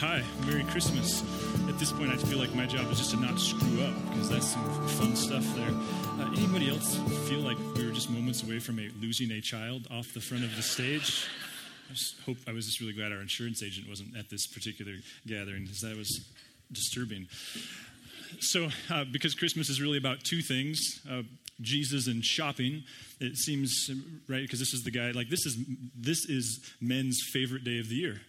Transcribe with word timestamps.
Hi, 0.00 0.24
Merry 0.44 0.64
Christmas. 0.64 1.22
At 1.68 1.78
this 1.78 1.92
point, 1.92 2.10
I 2.10 2.16
feel 2.16 2.38
like 2.38 2.52
my 2.52 2.66
job 2.66 2.90
is 2.90 2.98
just 2.98 3.12
to 3.12 3.16
not 3.16 3.38
screw 3.38 3.80
up 3.84 3.94
because 4.10 4.28
that's 4.28 4.48
some 4.48 4.88
fun 4.88 5.14
stuff 5.14 5.44
there. 5.54 5.70
Uh, 6.18 6.32
anybody 6.36 6.68
else 6.68 6.96
feel 7.28 7.38
like 7.38 7.56
we 7.76 7.86
were 7.86 7.92
just 7.92 8.10
moments 8.10 8.42
away 8.42 8.58
from 8.58 8.80
a, 8.80 8.90
losing 9.00 9.30
a 9.30 9.40
child 9.40 9.86
off 9.92 10.12
the 10.12 10.20
front 10.20 10.42
of 10.42 10.54
the 10.56 10.62
stage? 10.62 11.28
I 11.88 11.92
just 11.92 12.16
hope 12.26 12.38
I 12.48 12.52
was 12.52 12.66
just 12.66 12.80
really 12.80 12.92
glad 12.92 13.12
our 13.12 13.20
insurance 13.20 13.62
agent 13.62 13.88
wasn't 13.88 14.16
at 14.16 14.28
this 14.30 14.48
particular 14.48 14.94
gathering 15.28 15.62
because 15.62 15.80
that 15.82 15.96
was 15.96 16.24
disturbing. 16.72 17.28
So, 18.40 18.70
uh, 18.90 19.04
because 19.12 19.34
Christmas 19.34 19.70
is 19.70 19.80
really 19.80 19.98
about 19.98 20.24
two 20.24 20.42
things 20.42 20.80
uh, 21.08 21.22
Jesus 21.60 22.08
and 22.08 22.24
shopping, 22.24 22.82
it 23.20 23.36
seems 23.36 23.88
right 24.28 24.42
because 24.42 24.58
this 24.58 24.74
is 24.74 24.82
the 24.82 24.90
guy 24.90 25.12
like 25.12 25.28
this 25.28 25.46
is 25.46 25.56
this 25.96 26.28
is 26.28 26.74
men's 26.80 27.20
favorite 27.32 27.62
day 27.62 27.78
of 27.78 27.88
the 27.88 27.94
year 27.94 28.20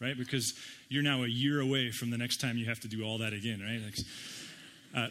right? 0.00 0.16
Because 0.16 0.54
you're 0.88 1.02
now 1.02 1.24
a 1.24 1.28
year 1.28 1.60
away 1.60 1.90
from 1.90 2.10
the 2.10 2.18
next 2.18 2.40
time 2.40 2.56
you 2.56 2.66
have 2.66 2.80
to 2.80 2.88
do 2.88 3.04
all 3.04 3.18
that 3.18 3.32
again, 3.32 3.60
right? 3.60 5.04
Uh, 5.04 5.08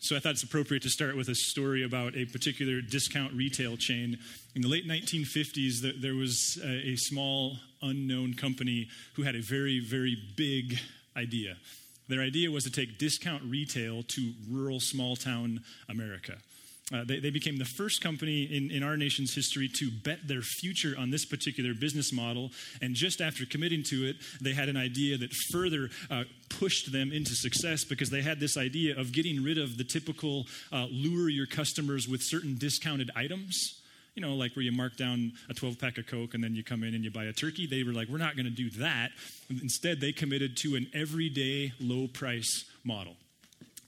so 0.00 0.16
I 0.16 0.18
thought 0.18 0.32
it's 0.32 0.42
appropriate 0.42 0.82
to 0.82 0.90
start 0.90 1.16
with 1.16 1.28
a 1.28 1.34
story 1.34 1.84
about 1.84 2.16
a 2.16 2.24
particular 2.24 2.80
discount 2.80 3.32
retail 3.34 3.76
chain. 3.76 4.18
In 4.56 4.62
the 4.62 4.68
late 4.68 4.86
1950s, 4.86 6.00
there 6.00 6.16
was 6.16 6.58
a 6.64 6.96
small 6.96 7.56
unknown 7.82 8.34
company 8.34 8.88
who 9.14 9.22
had 9.22 9.36
a 9.36 9.40
very, 9.40 9.78
very 9.78 10.16
big 10.36 10.78
idea. 11.16 11.56
Their 12.08 12.20
idea 12.20 12.50
was 12.50 12.64
to 12.64 12.70
take 12.70 12.98
discount 12.98 13.44
retail 13.44 14.02
to 14.02 14.32
rural 14.50 14.80
small 14.80 15.14
town 15.14 15.60
America. 15.88 16.34
Uh, 16.92 17.04
they, 17.04 17.20
they, 17.20 17.30
became 17.30 17.56
the 17.56 17.64
first 17.64 18.02
company 18.02 18.42
in, 18.42 18.70
in 18.70 18.82
our 18.82 18.96
nation's 18.96 19.34
history 19.34 19.68
to 19.72 19.90
bet 20.04 20.26
their 20.26 20.42
future 20.42 20.94
on 20.98 21.10
this 21.10 21.24
particular 21.24 21.74
business 21.74 22.12
model. 22.12 22.50
And 22.82 22.94
just 22.94 23.20
after 23.20 23.46
committing 23.46 23.84
to 23.90 24.06
it, 24.08 24.16
they 24.40 24.52
had 24.52 24.68
an 24.68 24.76
idea 24.76 25.16
that 25.18 25.32
further 25.52 25.90
uh, 26.10 26.24
pushed 26.48 26.92
them 26.92 27.12
into 27.12 27.34
success 27.34 27.84
because 27.84 28.10
they 28.10 28.20
had 28.20 28.40
this 28.40 28.56
idea 28.56 28.98
of 28.98 29.12
getting 29.12 29.42
rid 29.42 29.58
of 29.58 29.78
the 29.78 29.84
typical 29.84 30.46
uh, 30.72 30.86
lure 30.90 31.28
your 31.28 31.46
customers 31.46 32.08
with 32.08 32.20
certain 32.22 32.56
discounted 32.58 33.10
items. 33.14 33.80
You 34.14 34.20
know, 34.20 34.34
like 34.34 34.54
where 34.56 34.64
you 34.64 34.72
mark 34.72 34.96
down 34.96 35.32
a 35.48 35.54
12 35.54 35.78
pack 35.78 35.96
of 35.98 36.06
Coke 36.06 36.34
and 36.34 36.44
then 36.44 36.54
you 36.54 36.62
come 36.64 36.82
in 36.82 36.94
and 36.94 37.04
you 37.04 37.10
buy 37.10 37.24
a 37.24 37.32
turkey. 37.32 37.66
They 37.66 37.84
were 37.84 37.92
like, 37.92 38.08
we're 38.08 38.18
not 38.18 38.36
going 38.36 38.44
to 38.44 38.50
do 38.50 38.68
that. 38.80 39.10
Instead, 39.48 40.00
they 40.00 40.12
committed 40.12 40.56
to 40.58 40.74
an 40.74 40.88
everyday 40.92 41.72
low 41.80 42.08
price 42.08 42.66
model. 42.84 43.16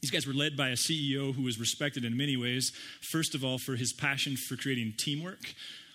These 0.05 0.11
guys 0.11 0.27
were 0.27 0.35
led 0.35 0.55
by 0.55 0.69
a 0.69 0.75
CEO 0.75 1.35
who 1.35 1.45
was 1.45 1.59
respected 1.59 2.05
in 2.05 2.15
many 2.15 2.37
ways. 2.37 2.73
First 3.01 3.35
of 3.35 3.43
all, 3.43 3.57
for 3.57 3.75
his 3.75 3.95
passion 3.95 4.37
for 4.37 4.55
creating 4.55 4.93
teamwork. 4.99 5.55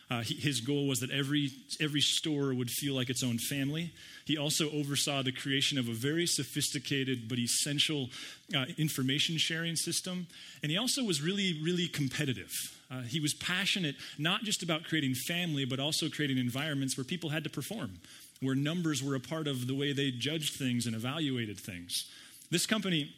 Uh, 0.10 0.22
he, 0.22 0.34
his 0.34 0.62
goal 0.62 0.88
was 0.88 1.02
that 1.02 1.12
every, 1.12 1.52
every 1.80 2.02
store 2.02 2.52
would 2.52 2.72
feel 2.72 2.96
like 2.96 3.12
its 3.12 3.24
own 3.24 3.38
family. 3.38 3.94
He 4.26 4.36
also 4.36 4.72
oversaw 4.72 5.22
the 5.22 5.32
creation 5.32 5.78
of 5.78 5.88
a 5.88 5.94
very 5.94 6.26
sophisticated 6.26 7.30
but 7.30 7.38
essential 7.38 8.10
uh, 8.58 8.66
information 8.80 9.38
sharing 9.38 9.76
system. 9.76 10.26
And 10.64 10.72
he 10.72 10.78
also 10.80 11.04
was 11.04 11.22
really, 11.22 11.62
really 11.64 11.88
competitive. 11.88 12.50
Uh, 12.90 13.02
he 13.02 13.20
was 13.20 13.36
passionate 13.36 13.96
not 14.18 14.42
just 14.42 14.64
about 14.64 14.86
creating 14.86 15.14
family, 15.14 15.66
but 15.66 15.80
also 15.80 16.10
creating 16.10 16.40
environments 16.40 16.98
where 16.98 17.04
people 17.04 17.30
had 17.30 17.44
to 17.44 17.50
perform, 17.52 18.00
where 18.42 18.56
numbers 18.56 19.04
were 19.04 19.14
a 19.14 19.20
part 19.20 19.48
of 19.48 19.68
the 19.68 19.76
way 19.76 19.94
they 19.94 20.10
judged 20.10 20.56
things 20.56 20.88
and 20.88 20.96
evaluated 20.96 21.60
things. 21.60 22.06
This 22.50 22.66
company 22.66 23.14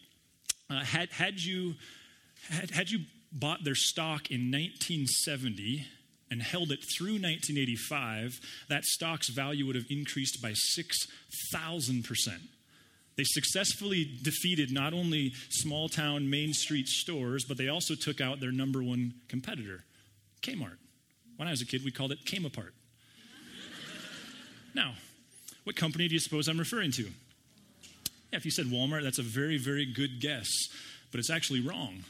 uh, 0.72 0.84
had, 0.86 1.10
had, 1.12 1.40
you, 1.40 1.76
had, 2.50 2.72
had 2.72 2.90
you 2.90 3.00
bought 3.32 3.64
their 3.64 3.76
stock 3.76 4.32
in 4.32 4.52
1970 4.52 5.86
and 6.30 6.42
held 6.42 6.72
it 6.72 6.80
through 6.98 7.20
1985, 7.20 8.40
that 8.70 8.86
stock's 8.86 9.30
value 9.30 9.66
would 9.66 9.76
have 9.76 9.86
increased 9.90 10.42
by 10.42 10.54
6,000%. 10.78 12.28
They 13.18 13.24
successfully 13.26 14.10
defeated 14.24 14.72
not 14.72 14.94
only 14.94 15.34
small 15.50 15.90
town 15.90 16.30
Main 16.30 16.54
Street 16.54 16.88
stores, 16.88 17.44
but 17.44 17.58
they 17.58 17.68
also 17.68 17.96
took 17.96 18.22
out 18.22 18.40
their 18.40 18.54
number 18.54 18.82
one 18.82 19.16
competitor, 19.28 19.84
Kmart. 20.42 20.78
When 21.36 21.48
I 21.48 21.52
was 21.52 21.62
a 21.62 21.66
kid, 21.66 21.84
we 21.84 21.92
called 21.92 22.14
it 22.14 22.26
Came 22.26 22.46
Apart. 22.46 22.74
now, 24.74 24.94
what 25.66 25.76
company 25.76 26.08
do 26.08 26.14
you 26.14 26.20
suppose 26.20 26.48
I'm 26.48 26.58
referring 26.58 26.92
to? 26.94 27.10
Yeah, 28.32 28.38
if 28.38 28.46
you 28.46 28.52
said 28.52 28.68
Walmart, 28.68 29.04
that's 29.04 29.20
a 29.20 29.24
very, 29.24 29.58
very 29.58 29.86
good 29.86 30.22
guess, 30.22 30.48
but 31.12 31.20
it's 31.20 31.30
actually 31.30 31.62
wrong. 31.62 32.04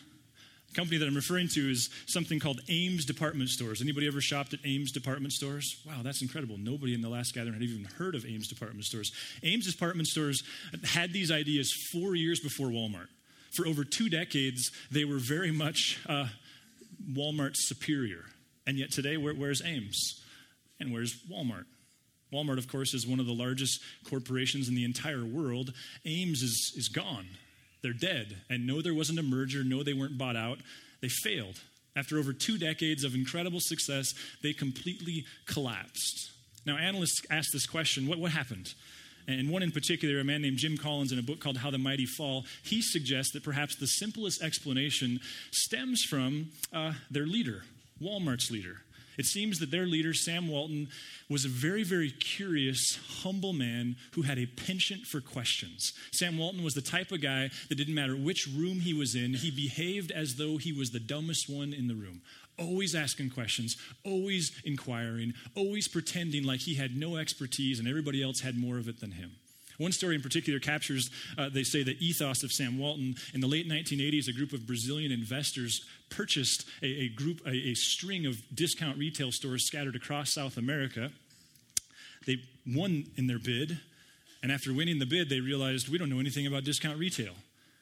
The 0.69 0.75
company 0.75 0.97
that 0.99 1.07
I'm 1.07 1.15
referring 1.15 1.49
to 1.49 1.69
is 1.69 1.89
something 2.07 2.39
called 2.39 2.61
Ames 2.69 3.05
Department 3.05 3.49
Stores. 3.49 3.81
Anybody 3.81 4.07
ever 4.07 4.21
shopped 4.21 4.53
at 4.53 4.59
Ames 4.63 4.91
Department 4.91 5.33
Stores? 5.33 5.81
Wow, 5.85 6.01
that's 6.01 6.21
incredible. 6.21 6.57
Nobody 6.57 6.93
in 6.93 7.01
the 7.01 7.09
last 7.09 7.33
gathering 7.33 7.55
had 7.55 7.63
even 7.63 7.83
heard 7.83 8.15
of 8.15 8.25
Ames 8.25 8.47
Department 8.47 8.85
Stores. 8.85 9.11
Ames 9.43 9.69
Department 9.69 10.07
Stores 10.07 10.43
had 10.85 11.11
these 11.11 11.31
ideas 11.31 11.73
four 11.91 12.15
years 12.15 12.39
before 12.39 12.67
Walmart. 12.67 13.07
For 13.53 13.67
over 13.67 13.83
two 13.83 14.07
decades, 14.07 14.71
they 14.91 15.03
were 15.03 15.19
very 15.19 15.51
much 15.51 15.99
uh, 16.07 16.27
Walmart's 17.11 17.67
superior. 17.67 18.23
And 18.65 18.77
yet 18.77 18.91
today, 18.91 19.17
where, 19.17 19.33
where's 19.33 19.61
Ames? 19.65 20.21
And 20.79 20.93
where's 20.93 21.19
Walmart? 21.29 21.65
Walmart, 22.33 22.57
of 22.57 22.67
course, 22.67 22.93
is 22.93 23.07
one 23.07 23.19
of 23.19 23.25
the 23.25 23.33
largest 23.33 23.81
corporations 24.09 24.69
in 24.69 24.75
the 24.75 24.85
entire 24.85 25.25
world. 25.25 25.73
Ames 26.05 26.41
is, 26.41 26.73
is 26.75 26.87
gone. 26.87 27.27
They're 27.81 27.93
dead. 27.93 28.37
And 28.49 28.65
no, 28.65 28.81
there 28.81 28.93
wasn't 28.93 29.19
a 29.19 29.23
merger. 29.23 29.63
No, 29.63 29.83
they 29.83 29.93
weren't 29.93 30.17
bought 30.17 30.35
out. 30.35 30.59
They 31.01 31.09
failed. 31.09 31.59
After 31.95 32.17
over 32.17 32.31
two 32.31 32.57
decades 32.57 33.03
of 33.03 33.15
incredible 33.15 33.59
success, 33.59 34.13
they 34.41 34.53
completely 34.53 35.25
collapsed. 35.45 36.31
Now, 36.65 36.77
analysts 36.77 37.21
ask 37.29 37.51
this 37.51 37.65
question 37.65 38.07
what, 38.07 38.19
what 38.19 38.31
happened? 38.31 38.73
And 39.27 39.49
one 39.49 39.63
in 39.63 39.71
particular, 39.71 40.19
a 40.19 40.23
man 40.23 40.41
named 40.41 40.57
Jim 40.57 40.77
Collins, 40.77 41.11
in 41.11 41.19
a 41.19 41.23
book 41.23 41.39
called 41.39 41.57
How 41.57 41.69
the 41.69 41.77
Mighty 41.77 42.05
Fall, 42.05 42.45
he 42.63 42.81
suggests 42.81 43.33
that 43.33 43.43
perhaps 43.43 43.75
the 43.75 43.87
simplest 43.87 44.41
explanation 44.41 45.19
stems 45.51 46.01
from 46.03 46.49
uh, 46.73 46.93
their 47.09 47.25
leader, 47.25 47.63
Walmart's 48.01 48.49
leader. 48.49 48.77
It 49.17 49.25
seems 49.25 49.59
that 49.59 49.71
their 49.71 49.85
leader, 49.85 50.13
Sam 50.13 50.47
Walton, 50.47 50.89
was 51.29 51.45
a 51.45 51.49
very, 51.49 51.83
very 51.83 52.11
curious, 52.11 52.99
humble 53.21 53.53
man 53.53 53.95
who 54.13 54.23
had 54.23 54.39
a 54.39 54.45
penchant 54.45 55.05
for 55.05 55.21
questions. 55.21 55.93
Sam 56.11 56.37
Walton 56.37 56.63
was 56.63 56.73
the 56.73 56.81
type 56.81 57.11
of 57.11 57.21
guy 57.21 57.49
that 57.69 57.75
didn't 57.75 57.93
matter 57.93 58.15
which 58.15 58.47
room 58.47 58.79
he 58.81 58.93
was 58.93 59.15
in, 59.15 59.33
he 59.33 59.51
behaved 59.51 60.11
as 60.11 60.35
though 60.35 60.57
he 60.57 60.71
was 60.71 60.91
the 60.91 60.99
dumbest 60.99 61.49
one 61.49 61.73
in 61.73 61.87
the 61.87 61.95
room. 61.95 62.21
Always 62.57 62.95
asking 62.95 63.31
questions, 63.31 63.77
always 64.05 64.51
inquiring, 64.63 65.33
always 65.55 65.87
pretending 65.87 66.43
like 66.43 66.61
he 66.61 66.75
had 66.75 66.95
no 66.95 67.17
expertise 67.17 67.79
and 67.79 67.87
everybody 67.87 68.21
else 68.21 68.41
had 68.41 68.57
more 68.57 68.77
of 68.77 68.87
it 68.87 68.99
than 68.99 69.11
him. 69.11 69.31
One 69.81 69.91
story 69.91 70.15
in 70.15 70.21
particular 70.21 70.59
captures, 70.59 71.09
uh, 71.39 71.49
they 71.49 71.63
say, 71.63 71.81
the 71.81 71.97
ethos 71.99 72.43
of 72.43 72.51
Sam 72.51 72.77
Walton. 72.77 73.15
In 73.33 73.41
the 73.41 73.47
late 73.47 73.67
1980s, 73.67 74.27
a 74.27 74.33
group 74.33 74.53
of 74.53 74.67
Brazilian 74.67 75.11
investors 75.11 75.83
purchased 76.09 76.65
a, 76.83 76.85
a 76.85 77.09
group, 77.09 77.41
a, 77.47 77.49
a 77.49 77.73
string 77.73 78.27
of 78.27 78.37
discount 78.53 78.99
retail 78.99 79.31
stores 79.31 79.65
scattered 79.65 79.95
across 79.95 80.33
South 80.33 80.57
America. 80.57 81.11
They 82.27 82.37
won 82.67 83.05
in 83.17 83.25
their 83.25 83.39
bid, 83.39 83.79
and 84.43 84.51
after 84.51 84.71
winning 84.71 84.99
the 84.99 85.07
bid, 85.07 85.29
they 85.29 85.39
realized 85.39 85.89
we 85.89 85.97
don't 85.97 86.09
know 86.09 86.19
anything 86.19 86.45
about 86.45 86.63
discount 86.63 86.99
retail. 86.99 87.33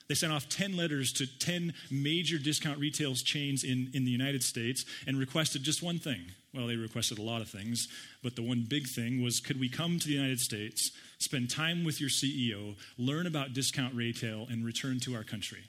They 0.07 0.15
sent 0.15 0.31
off 0.31 0.47
10 0.47 0.77
letters 0.77 1.11
to 1.13 1.27
10 1.27 1.73
major 1.91 2.37
discount 2.37 2.79
retail 2.79 3.13
chains 3.13 3.63
in, 3.63 3.91
in 3.93 4.05
the 4.05 4.11
United 4.11 4.41
States 4.41 4.85
and 5.05 5.19
requested 5.19 5.63
just 5.63 5.83
one 5.83 5.99
thing. 5.99 6.31
Well, 6.53 6.65
they 6.65 6.77
requested 6.77 7.19
a 7.19 7.21
lot 7.21 7.41
of 7.41 7.49
things, 7.49 7.87
but 8.23 8.35
the 8.35 8.41
one 8.41 8.65
big 8.67 8.87
thing 8.87 9.21
was 9.21 9.39
could 9.39 9.59
we 9.59 9.69
come 9.69 9.99
to 9.99 10.07
the 10.07 10.13
United 10.13 10.39
States, 10.39 10.91
spend 11.19 11.49
time 11.49 11.83
with 11.83 11.99
your 11.99 12.09
CEO, 12.09 12.75
learn 12.97 13.27
about 13.27 13.53
discount 13.53 13.93
retail, 13.93 14.47
and 14.49 14.65
return 14.65 14.99
to 15.01 15.15
our 15.15 15.23
country? 15.23 15.63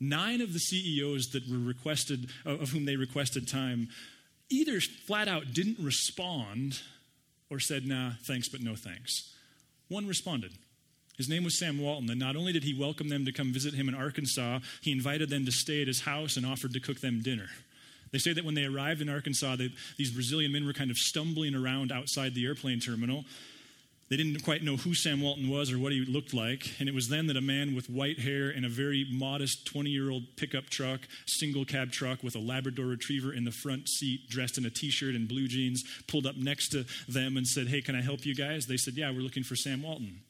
Nine 0.00 0.40
of 0.40 0.52
the 0.52 0.58
CEOs 0.58 1.28
that 1.28 1.48
were 1.48 1.58
requested, 1.58 2.30
of 2.44 2.70
whom 2.70 2.86
they 2.86 2.96
requested 2.96 3.46
time, 3.46 3.88
either 4.48 4.80
flat 4.80 5.28
out 5.28 5.52
didn't 5.52 5.78
respond 5.78 6.80
or 7.50 7.60
said, 7.60 7.86
nah, 7.86 8.12
thanks, 8.22 8.48
but 8.48 8.62
no 8.62 8.74
thanks. 8.74 9.34
One 9.88 10.06
responded. 10.06 10.52
His 11.16 11.28
name 11.28 11.44
was 11.44 11.58
Sam 11.58 11.78
Walton, 11.78 12.08
and 12.08 12.18
not 12.18 12.34
only 12.34 12.52
did 12.52 12.64
he 12.64 12.72
welcome 12.72 13.10
them 13.10 13.26
to 13.26 13.32
come 13.32 13.52
visit 13.52 13.74
him 13.74 13.88
in 13.88 13.94
Arkansas, 13.94 14.60
he 14.80 14.90
invited 14.90 15.28
them 15.28 15.44
to 15.44 15.52
stay 15.52 15.82
at 15.82 15.88
his 15.88 16.00
house 16.00 16.36
and 16.36 16.46
offered 16.46 16.72
to 16.72 16.80
cook 16.80 17.00
them 17.00 17.20
dinner. 17.20 17.48
They 18.10 18.18
say 18.18 18.32
that 18.32 18.44
when 18.44 18.54
they 18.54 18.64
arrived 18.64 19.02
in 19.02 19.08
Arkansas, 19.08 19.56
they, 19.56 19.70
these 19.98 20.10
Brazilian 20.10 20.52
men 20.52 20.66
were 20.66 20.72
kind 20.72 20.90
of 20.90 20.96
stumbling 20.96 21.54
around 21.54 21.92
outside 21.92 22.34
the 22.34 22.46
airplane 22.46 22.80
terminal. 22.80 23.24
They 24.10 24.16
didn't 24.16 24.42
quite 24.42 24.64
know 24.64 24.76
who 24.76 24.92
Sam 24.92 25.22
Walton 25.22 25.48
was 25.48 25.70
or 25.72 25.78
what 25.78 25.92
he 25.92 26.04
looked 26.04 26.34
like. 26.34 26.74
And 26.80 26.88
it 26.88 26.94
was 26.94 27.08
then 27.08 27.28
that 27.28 27.36
a 27.36 27.40
man 27.40 27.76
with 27.76 27.88
white 27.88 28.18
hair 28.18 28.50
and 28.50 28.66
a 28.66 28.68
very 28.68 29.06
modest 29.08 29.64
20 29.66 29.88
year 29.88 30.10
old 30.10 30.24
pickup 30.36 30.68
truck, 30.68 31.02
single 31.28 31.64
cab 31.64 31.92
truck 31.92 32.24
with 32.24 32.34
a 32.34 32.40
Labrador 32.40 32.86
retriever 32.86 33.32
in 33.32 33.44
the 33.44 33.52
front 33.52 33.88
seat, 33.88 34.28
dressed 34.28 34.58
in 34.58 34.66
a 34.66 34.70
t 34.70 34.90
shirt 34.90 35.14
and 35.14 35.28
blue 35.28 35.46
jeans, 35.46 35.84
pulled 36.08 36.26
up 36.26 36.36
next 36.36 36.70
to 36.70 36.84
them 37.08 37.36
and 37.36 37.46
said, 37.46 37.68
Hey, 37.68 37.80
can 37.80 37.94
I 37.94 38.02
help 38.02 38.26
you 38.26 38.34
guys? 38.34 38.66
They 38.66 38.76
said, 38.76 38.94
Yeah, 38.96 39.12
we're 39.12 39.20
looking 39.20 39.44
for 39.44 39.54
Sam 39.54 39.82
Walton. 39.82 40.22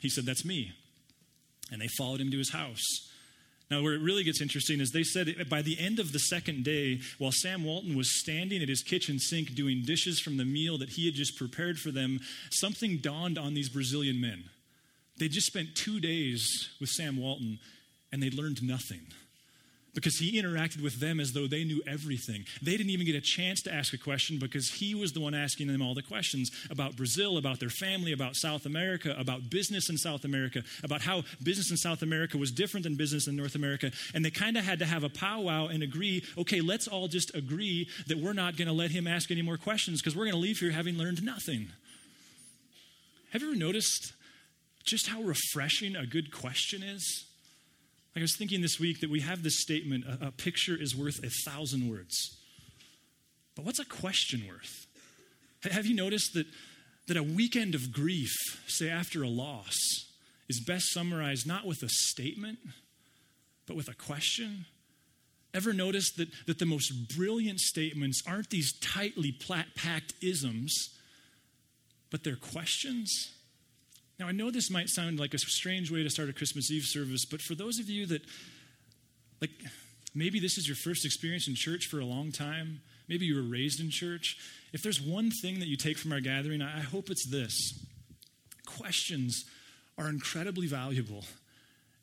He 0.00 0.08
said, 0.08 0.26
That's 0.26 0.44
me. 0.44 0.72
And 1.70 1.80
they 1.80 1.88
followed 1.96 2.20
him 2.20 2.32
to 2.32 2.38
his 2.38 2.50
house. 2.50 2.82
Now, 3.72 3.80
where 3.80 3.94
it 3.94 4.02
really 4.02 4.22
gets 4.22 4.42
interesting 4.42 4.80
is 4.80 4.90
they 4.90 5.02
said 5.02 5.48
by 5.48 5.62
the 5.62 5.78
end 5.80 5.98
of 5.98 6.12
the 6.12 6.18
second 6.18 6.62
day, 6.62 7.00
while 7.16 7.32
Sam 7.32 7.64
Walton 7.64 7.96
was 7.96 8.20
standing 8.20 8.60
at 8.60 8.68
his 8.68 8.82
kitchen 8.82 9.18
sink 9.18 9.54
doing 9.54 9.82
dishes 9.86 10.20
from 10.20 10.36
the 10.36 10.44
meal 10.44 10.76
that 10.76 10.90
he 10.90 11.06
had 11.06 11.14
just 11.14 11.38
prepared 11.38 11.78
for 11.78 11.90
them, 11.90 12.20
something 12.50 12.98
dawned 12.98 13.38
on 13.38 13.54
these 13.54 13.70
Brazilian 13.70 14.20
men. 14.20 14.44
They 15.18 15.28
just 15.28 15.46
spent 15.46 15.74
two 15.74 16.00
days 16.00 16.68
with 16.80 16.90
Sam 16.90 17.16
Walton 17.16 17.60
and 18.12 18.22
they 18.22 18.28
learned 18.28 18.62
nothing 18.62 19.06
because 19.94 20.16
he 20.16 20.40
interacted 20.40 20.82
with 20.82 21.00
them 21.00 21.20
as 21.20 21.32
though 21.32 21.46
they 21.46 21.64
knew 21.64 21.82
everything. 21.86 22.44
They 22.62 22.76
didn't 22.76 22.90
even 22.90 23.06
get 23.06 23.14
a 23.14 23.20
chance 23.20 23.60
to 23.62 23.72
ask 23.72 23.92
a 23.92 23.98
question 23.98 24.38
because 24.38 24.70
he 24.70 24.94
was 24.94 25.12
the 25.12 25.20
one 25.20 25.34
asking 25.34 25.66
them 25.66 25.82
all 25.82 25.94
the 25.94 26.02
questions 26.02 26.50
about 26.70 26.96
Brazil, 26.96 27.36
about 27.36 27.60
their 27.60 27.68
family, 27.68 28.12
about 28.12 28.36
South 28.36 28.64
America, 28.64 29.14
about 29.18 29.50
business 29.50 29.90
in 29.90 29.98
South 29.98 30.24
America, 30.24 30.62
about 30.82 31.02
how 31.02 31.22
business 31.42 31.70
in 31.70 31.76
South 31.76 32.02
America 32.02 32.38
was 32.38 32.50
different 32.50 32.84
than 32.84 32.96
business 32.96 33.28
in 33.28 33.36
North 33.36 33.54
America. 33.54 33.90
And 34.14 34.24
they 34.24 34.30
kind 34.30 34.56
of 34.56 34.64
had 34.64 34.78
to 34.78 34.86
have 34.86 35.04
a 35.04 35.10
powwow 35.10 35.66
and 35.66 35.82
agree 35.82 36.24
okay, 36.38 36.60
let's 36.60 36.88
all 36.88 37.08
just 37.08 37.34
agree 37.34 37.88
that 38.06 38.18
we're 38.18 38.32
not 38.32 38.56
going 38.56 38.68
to 38.68 38.74
let 38.74 38.90
him 38.90 39.06
ask 39.06 39.30
any 39.30 39.42
more 39.42 39.56
questions 39.56 40.00
because 40.00 40.16
we're 40.16 40.24
going 40.24 40.34
to 40.34 40.40
leave 40.40 40.58
here 40.58 40.70
having 40.70 40.96
learned 40.96 41.22
nothing. 41.22 41.68
Have 43.32 43.42
you 43.42 43.48
ever 43.48 43.56
noticed 43.56 44.12
just 44.84 45.08
how 45.08 45.22
refreshing 45.22 45.96
a 45.96 46.06
good 46.06 46.32
question 46.32 46.82
is? 46.82 47.24
Like 48.14 48.20
I 48.20 48.24
was 48.24 48.36
thinking 48.36 48.60
this 48.60 48.78
week 48.78 49.00
that 49.00 49.10
we 49.10 49.20
have 49.20 49.42
this 49.42 49.60
statement 49.60 50.04
a, 50.04 50.28
a 50.28 50.30
picture 50.32 50.76
is 50.78 50.94
worth 50.94 51.24
a 51.24 51.30
thousand 51.50 51.90
words. 51.90 52.36
But 53.56 53.64
what's 53.64 53.78
a 53.78 53.84
question 53.84 54.44
worth? 54.46 54.86
Have 55.62 55.86
you 55.86 55.94
noticed 55.94 56.34
that, 56.34 56.46
that 57.08 57.16
a 57.16 57.22
weekend 57.22 57.74
of 57.74 57.92
grief, 57.92 58.32
say 58.66 58.90
after 58.90 59.22
a 59.22 59.28
loss, 59.28 59.78
is 60.48 60.60
best 60.60 60.92
summarized 60.92 61.46
not 61.46 61.66
with 61.66 61.82
a 61.82 61.88
statement, 61.88 62.58
but 63.66 63.76
with 63.76 63.88
a 63.88 63.94
question? 63.94 64.66
Ever 65.54 65.72
noticed 65.72 66.16
that, 66.16 66.28
that 66.46 66.58
the 66.58 66.66
most 66.66 66.92
brilliant 67.16 67.60
statements 67.60 68.22
aren't 68.26 68.50
these 68.50 68.72
tightly 68.80 69.32
packed 69.32 70.14
isms, 70.22 70.74
but 72.10 72.24
they're 72.24 72.36
questions? 72.36 73.32
Now, 74.22 74.28
I 74.28 74.32
know 74.32 74.52
this 74.52 74.70
might 74.70 74.88
sound 74.88 75.18
like 75.18 75.34
a 75.34 75.38
strange 75.38 75.90
way 75.90 76.04
to 76.04 76.08
start 76.08 76.28
a 76.28 76.32
Christmas 76.32 76.70
Eve 76.70 76.84
service, 76.84 77.24
but 77.24 77.42
for 77.42 77.56
those 77.56 77.80
of 77.80 77.90
you 77.90 78.06
that, 78.06 78.22
like, 79.40 79.50
maybe 80.14 80.38
this 80.38 80.56
is 80.56 80.68
your 80.68 80.76
first 80.76 81.04
experience 81.04 81.48
in 81.48 81.56
church 81.56 81.88
for 81.90 81.98
a 81.98 82.04
long 82.04 82.30
time, 82.30 82.82
maybe 83.08 83.26
you 83.26 83.34
were 83.34 83.42
raised 83.42 83.80
in 83.80 83.90
church, 83.90 84.36
if 84.72 84.80
there's 84.80 85.00
one 85.00 85.32
thing 85.42 85.58
that 85.58 85.66
you 85.66 85.76
take 85.76 85.98
from 85.98 86.12
our 86.12 86.20
gathering, 86.20 86.62
I 86.62 86.82
hope 86.82 87.10
it's 87.10 87.28
this 87.28 87.84
questions 88.64 89.44
are 89.98 90.08
incredibly 90.08 90.68
valuable. 90.68 91.24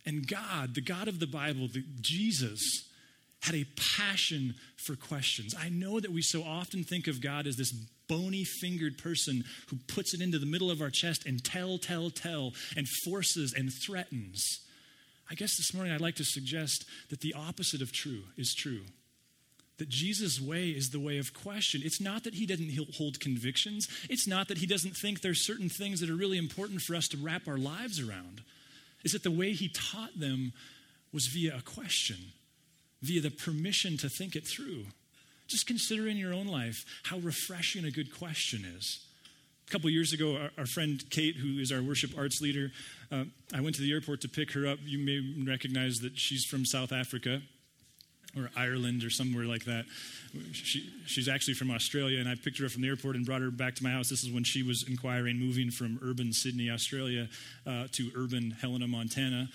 And 0.05 0.27
God, 0.27 0.75
the 0.75 0.81
God 0.81 1.07
of 1.07 1.21
the 1.21 1.25
Bible, 1.25 1.69
the, 1.71 1.85
Jesus, 2.01 2.59
had 3.43 3.55
a 3.55 3.65
passion 3.97 4.55
for 4.75 4.97
questions. 4.97 5.55
I 5.57 5.69
know 5.69 6.01
that 6.01 6.11
we 6.11 6.21
so 6.21 6.43
often 6.43 6.83
think 6.83 7.07
of 7.07 7.21
God 7.21 7.47
as 7.47 7.55
this 7.55 7.73
bony 8.09 8.43
fingered 8.43 8.97
person 8.97 9.45
who 9.69 9.77
puts 9.87 10.13
it 10.13 10.21
into 10.21 10.39
the 10.39 10.45
middle 10.45 10.69
of 10.69 10.81
our 10.81 10.89
chest 10.89 11.25
and 11.25 11.41
tell, 11.41 11.77
tell, 11.77 12.09
tell, 12.09 12.51
and 12.75 12.87
forces 13.05 13.53
and 13.55 13.69
threatens. 13.85 14.59
I 15.31 15.35
guess 15.35 15.55
this 15.55 15.73
morning 15.73 15.93
I'd 15.93 16.01
like 16.01 16.15
to 16.15 16.25
suggest 16.25 16.85
that 17.09 17.21
the 17.21 17.35
opposite 17.35 17.81
of 17.81 17.93
true 17.93 18.23
is 18.35 18.53
true. 18.53 18.81
That 19.77 19.87
Jesus' 19.87 20.41
way 20.41 20.69
is 20.69 20.89
the 20.89 20.99
way 20.99 21.19
of 21.19 21.33
question. 21.33 21.81
It's 21.85 22.01
not 22.01 22.25
that 22.25 22.33
he 22.33 22.45
doesn't 22.45 22.95
hold 22.97 23.21
convictions. 23.21 23.87
It's 24.09 24.27
not 24.27 24.49
that 24.49 24.57
he 24.57 24.65
doesn't 24.65 24.97
think 24.97 25.21
there's 25.21 25.45
certain 25.45 25.69
things 25.69 26.01
that 26.01 26.09
are 26.09 26.15
really 26.15 26.37
important 26.37 26.81
for 26.81 26.95
us 26.95 27.07
to 27.09 27.17
wrap 27.17 27.47
our 27.47 27.57
lives 27.57 28.01
around. 28.01 28.41
Is 29.05 29.13
that 29.13 29.23
the 29.23 29.31
way 29.31 29.53
he 29.53 29.69
taught 29.69 30.19
them 30.19 30.51
was 31.13 31.27
via 31.27 31.55
a 31.57 31.61
question, 31.61 32.17
via 33.01 33.21
the 33.21 33.29
permission 33.29 33.97
to 33.97 34.09
think 34.09 34.35
it 34.35 34.45
through. 34.45 34.87
Just 35.49 35.65
consider 35.65 36.07
in 36.07 36.15
your 36.15 36.33
own 36.33 36.45
life 36.45 36.85
how 37.03 37.17
refreshing 37.17 37.83
a 37.83 37.91
good 37.91 38.15
question 38.15 38.63
is. 38.77 39.03
A 39.67 39.71
couple 39.71 39.89
years 39.89 40.13
ago, 40.13 40.37
our, 40.37 40.51
our, 40.59 40.65
friend 40.67 41.03
Kate, 41.09 41.35
who 41.35 41.59
is 41.59 41.71
our 41.71 41.81
worship 41.81 42.11
arts 42.15 42.39
leader, 42.39 42.71
uh, 43.11 43.23
I 43.53 43.61
went 43.61 43.75
to 43.75 43.81
the 43.81 43.91
airport 43.91 44.21
to 44.21 44.29
pick 44.29 44.53
her 44.53 44.67
up. 44.67 44.77
You 44.83 44.99
may 44.99 45.49
recognize 45.51 46.01
that 46.01 46.17
she's 46.17 46.45
from 46.45 46.65
South 46.65 46.91
Africa 46.91 47.41
or 48.37 48.51
Ireland 48.55 49.03
or 49.03 49.09
somewhere 49.09 49.45
like 49.45 49.65
that. 49.65 49.85
She, 50.53 50.87
she's 51.07 51.27
actually 51.27 51.55
from 51.55 51.71
Australia, 51.71 52.19
and 52.19 52.29
I 52.29 52.35
picked 52.35 52.59
her 52.59 52.65
up 52.65 52.71
from 52.71 52.83
the 52.83 52.87
airport 52.87 53.15
and 53.15 53.25
brought 53.25 53.41
her 53.41 53.49
back 53.49 53.75
to 53.75 53.83
my 53.83 53.89
house. 53.89 54.09
This 54.09 54.23
is 54.23 54.31
when 54.31 54.43
she 54.43 54.61
was 54.61 54.85
inquiring 54.87 55.37
moving 55.37 55.71
from 55.71 55.99
urban 56.03 56.31
Sydney, 56.31 56.69
Australia, 56.69 57.27
uh, 57.65 57.87
to 57.93 58.11
urban 58.15 58.51
Helena, 58.51 58.87
Montana. 58.87 59.49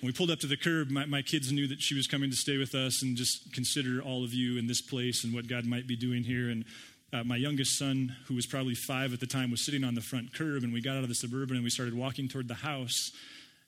When 0.00 0.08
we 0.08 0.12
pulled 0.12 0.30
up 0.30 0.40
to 0.40 0.46
the 0.46 0.58
curb, 0.58 0.90
my, 0.90 1.06
my 1.06 1.22
kids 1.22 1.50
knew 1.50 1.66
that 1.68 1.80
she 1.80 1.94
was 1.94 2.06
coming 2.06 2.30
to 2.30 2.36
stay 2.36 2.58
with 2.58 2.74
us 2.74 3.02
and 3.02 3.16
just 3.16 3.52
consider 3.54 4.02
all 4.02 4.24
of 4.24 4.34
you 4.34 4.58
in 4.58 4.66
this 4.66 4.82
place 4.82 5.24
and 5.24 5.32
what 5.32 5.48
God 5.48 5.64
might 5.64 5.86
be 5.86 5.96
doing 5.96 6.22
here. 6.22 6.50
And 6.50 6.66
uh, 7.12 7.24
my 7.24 7.36
youngest 7.36 7.78
son, 7.78 8.14
who 8.26 8.34
was 8.34 8.46
probably 8.46 8.74
five 8.74 9.14
at 9.14 9.20
the 9.20 9.26
time, 9.26 9.50
was 9.50 9.64
sitting 9.64 9.84
on 9.84 9.94
the 9.94 10.02
front 10.02 10.34
curb, 10.34 10.64
and 10.64 10.72
we 10.72 10.82
got 10.82 10.96
out 10.96 11.02
of 11.02 11.08
the 11.08 11.14
suburban 11.14 11.56
and 11.56 11.64
we 11.64 11.70
started 11.70 11.94
walking 11.94 12.28
toward 12.28 12.46
the 12.46 12.54
house. 12.54 13.10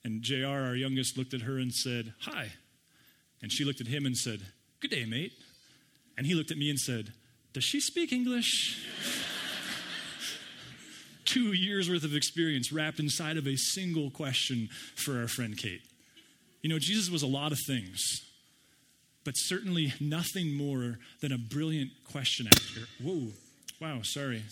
And 0.05 0.23
JR, 0.23 0.47
our 0.47 0.75
youngest, 0.75 1.17
looked 1.17 1.33
at 1.33 1.43
her 1.43 1.59
and 1.59 1.73
said, 1.73 2.13
Hi. 2.21 2.53
And 3.41 3.51
she 3.51 3.65
looked 3.65 3.81
at 3.81 3.87
him 3.87 4.05
and 4.05 4.17
said, 4.17 4.41
Good 4.81 4.91
day, 4.91 5.07
mate. 5.07 5.33
And 6.17 6.27
he 6.27 6.35
looked 6.35 6.51
at 6.51 6.59
me 6.59 6.69
and 6.69 6.79
said, 6.79 7.13
Does 7.55 7.65
she 7.65 7.81
speak 7.81 8.13
English? 8.13 8.85
Two 11.25 11.53
years 11.53 11.89
worth 11.89 12.05
of 12.05 12.15
experience 12.15 12.73
wrapped 12.73 13.01
inside 13.01 13.37
of 13.37 13.47
a 13.47 13.57
single 13.57 14.11
question 14.11 14.69
for 14.95 15.21
our 15.21 15.29
friend 15.29 15.57
Kate. 15.57 15.83
You 16.62 16.70
know, 16.70 16.78
Jesus 16.78 17.10
was 17.10 17.22
a 17.22 17.26
lot 17.26 17.52
of 17.52 17.58
things, 17.66 18.02
but 19.25 19.32
certainly 19.32 19.93
nothing 20.00 20.55
more 20.55 20.99
than 21.20 21.32
a 21.32 21.38
brilliant 21.38 21.90
question 22.10 22.49
asker. 22.49 22.88
Whoa, 23.02 23.28
wow, 23.81 24.00
sorry. 24.02 24.43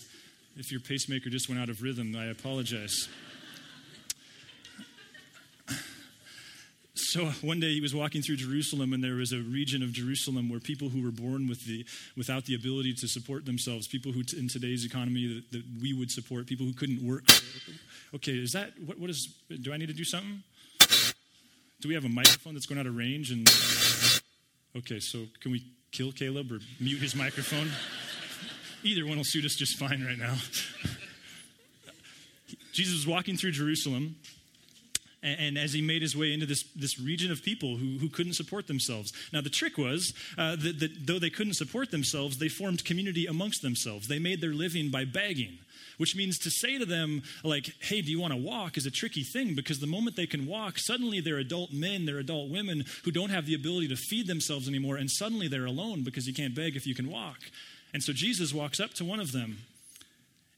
If 0.55 0.71
your 0.71 0.79
pacemaker 0.79 1.29
just 1.29 1.49
went 1.49 1.61
out 1.61 1.69
of 1.69 1.81
rhythm, 1.81 2.15
I 2.17 2.25
apologize. 2.25 3.07
So 6.95 7.25
one 7.41 7.59
day 7.59 7.73
he 7.73 7.79
was 7.79 7.93
walking 7.93 8.21
through 8.21 8.37
Jerusalem, 8.37 8.91
and 8.91 9.03
there 9.03 9.15
was 9.15 9.31
a 9.31 9.39
region 9.39 9.83
of 9.83 9.93
Jerusalem 9.93 10.49
where 10.49 10.59
people 10.59 10.89
who 10.89 11.03
were 11.03 11.11
born 11.11 11.47
with 11.47 11.63
the, 11.65 11.85
without 12.17 12.45
the 12.45 12.55
ability 12.55 12.95
to 12.95 13.07
support 13.07 13.45
themselves, 13.45 13.87
people 13.87 14.11
who 14.11 14.23
in 14.35 14.47
today's 14.47 14.83
economy 14.83 15.27
that, 15.27 15.51
that 15.51 15.63
we 15.81 15.93
would 15.93 16.09
support, 16.11 16.47
people 16.47 16.65
who 16.65 16.73
couldn't 16.73 17.05
work. 17.07 17.23
Okay, 18.15 18.33
is 18.33 18.51
that 18.51 18.71
what, 18.85 18.99
what 18.99 19.09
is? 19.09 19.33
Do 19.61 19.71
I 19.73 19.77
need 19.77 19.87
to 19.87 19.93
do 19.93 20.03
something? 20.03 20.43
Do 21.79 21.89
we 21.89 21.93
have 21.93 22.05
a 22.05 22.09
microphone 22.09 22.55
that's 22.55 22.65
going 22.65 22.79
out 22.79 22.87
of 22.87 22.95
range? 22.95 23.29
And 23.29 23.47
okay, 24.75 24.99
so 24.99 25.25
can 25.41 25.51
we 25.51 25.63
kill 25.91 26.11
Caleb 26.11 26.51
or 26.51 26.59
mute 26.79 26.99
his 26.99 27.15
microphone? 27.15 27.69
Either 28.83 29.05
one 29.05 29.17
will 29.17 29.23
suit 29.23 29.45
us 29.45 29.53
just 29.53 29.77
fine 29.77 30.03
right 30.03 30.17
now. 30.17 30.35
Jesus 32.73 32.93
was 32.93 33.07
walking 33.07 33.37
through 33.37 33.51
Jerusalem, 33.51 34.15
and, 35.21 35.39
and, 35.39 35.57
as 35.57 35.73
he 35.73 35.81
made 35.81 36.01
his 36.01 36.15
way 36.15 36.33
into 36.33 36.45
this, 36.45 36.63
this 36.75 36.99
region 36.99 37.31
of 37.31 37.43
people 37.43 37.77
who, 37.77 37.97
who 37.97 38.07
couldn't 38.09 38.33
support 38.33 38.67
themselves. 38.67 39.13
Now, 39.33 39.41
the 39.41 39.49
trick 39.49 39.77
was 39.77 40.13
uh, 40.37 40.55
that, 40.55 40.79
that 40.79 41.07
though 41.07 41.19
they 41.19 41.31
couldn't 41.31 41.55
support 41.55 41.91
themselves, 41.91 42.37
they 42.37 42.49
formed 42.49 42.85
community 42.85 43.25
amongst 43.25 43.61
themselves. 43.61 44.07
They 44.07 44.19
made 44.19 44.41
their 44.41 44.53
living 44.53 44.89
by 44.89 45.05
begging 45.05 45.57
which 45.97 46.15
means 46.15 46.37
to 46.39 46.49
say 46.49 46.77
to 46.77 46.85
them, 46.85 47.23
like, 47.43 47.73
hey, 47.81 48.01
do 48.01 48.11
you 48.11 48.19
want 48.19 48.33
to 48.33 48.39
walk 48.39 48.77
is 48.77 48.85
a 48.85 48.91
tricky 48.91 49.23
thing 49.23 49.55
because 49.55 49.79
the 49.79 49.87
moment 49.87 50.15
they 50.15 50.27
can 50.27 50.45
walk, 50.45 50.77
suddenly 50.77 51.19
they're 51.19 51.37
adult 51.37 51.71
men, 51.73 52.05
they're 52.05 52.19
adult 52.19 52.49
women 52.49 52.85
who 53.03 53.11
don't 53.11 53.29
have 53.29 53.45
the 53.45 53.55
ability 53.55 53.87
to 53.87 53.95
feed 53.95 54.27
themselves 54.27 54.67
anymore, 54.67 54.95
and 54.95 55.09
suddenly 55.09 55.47
they're 55.47 55.65
alone 55.65 56.03
because 56.03 56.27
you 56.27 56.33
can't 56.33 56.55
beg 56.55 56.75
if 56.75 56.85
you 56.85 56.95
can 56.95 57.09
walk. 57.09 57.39
And 57.93 58.03
so 58.03 58.13
Jesus 58.13 58.53
walks 58.53 58.79
up 58.79 58.93
to 58.95 59.05
one 59.05 59.19
of 59.19 59.31
them. 59.31 59.57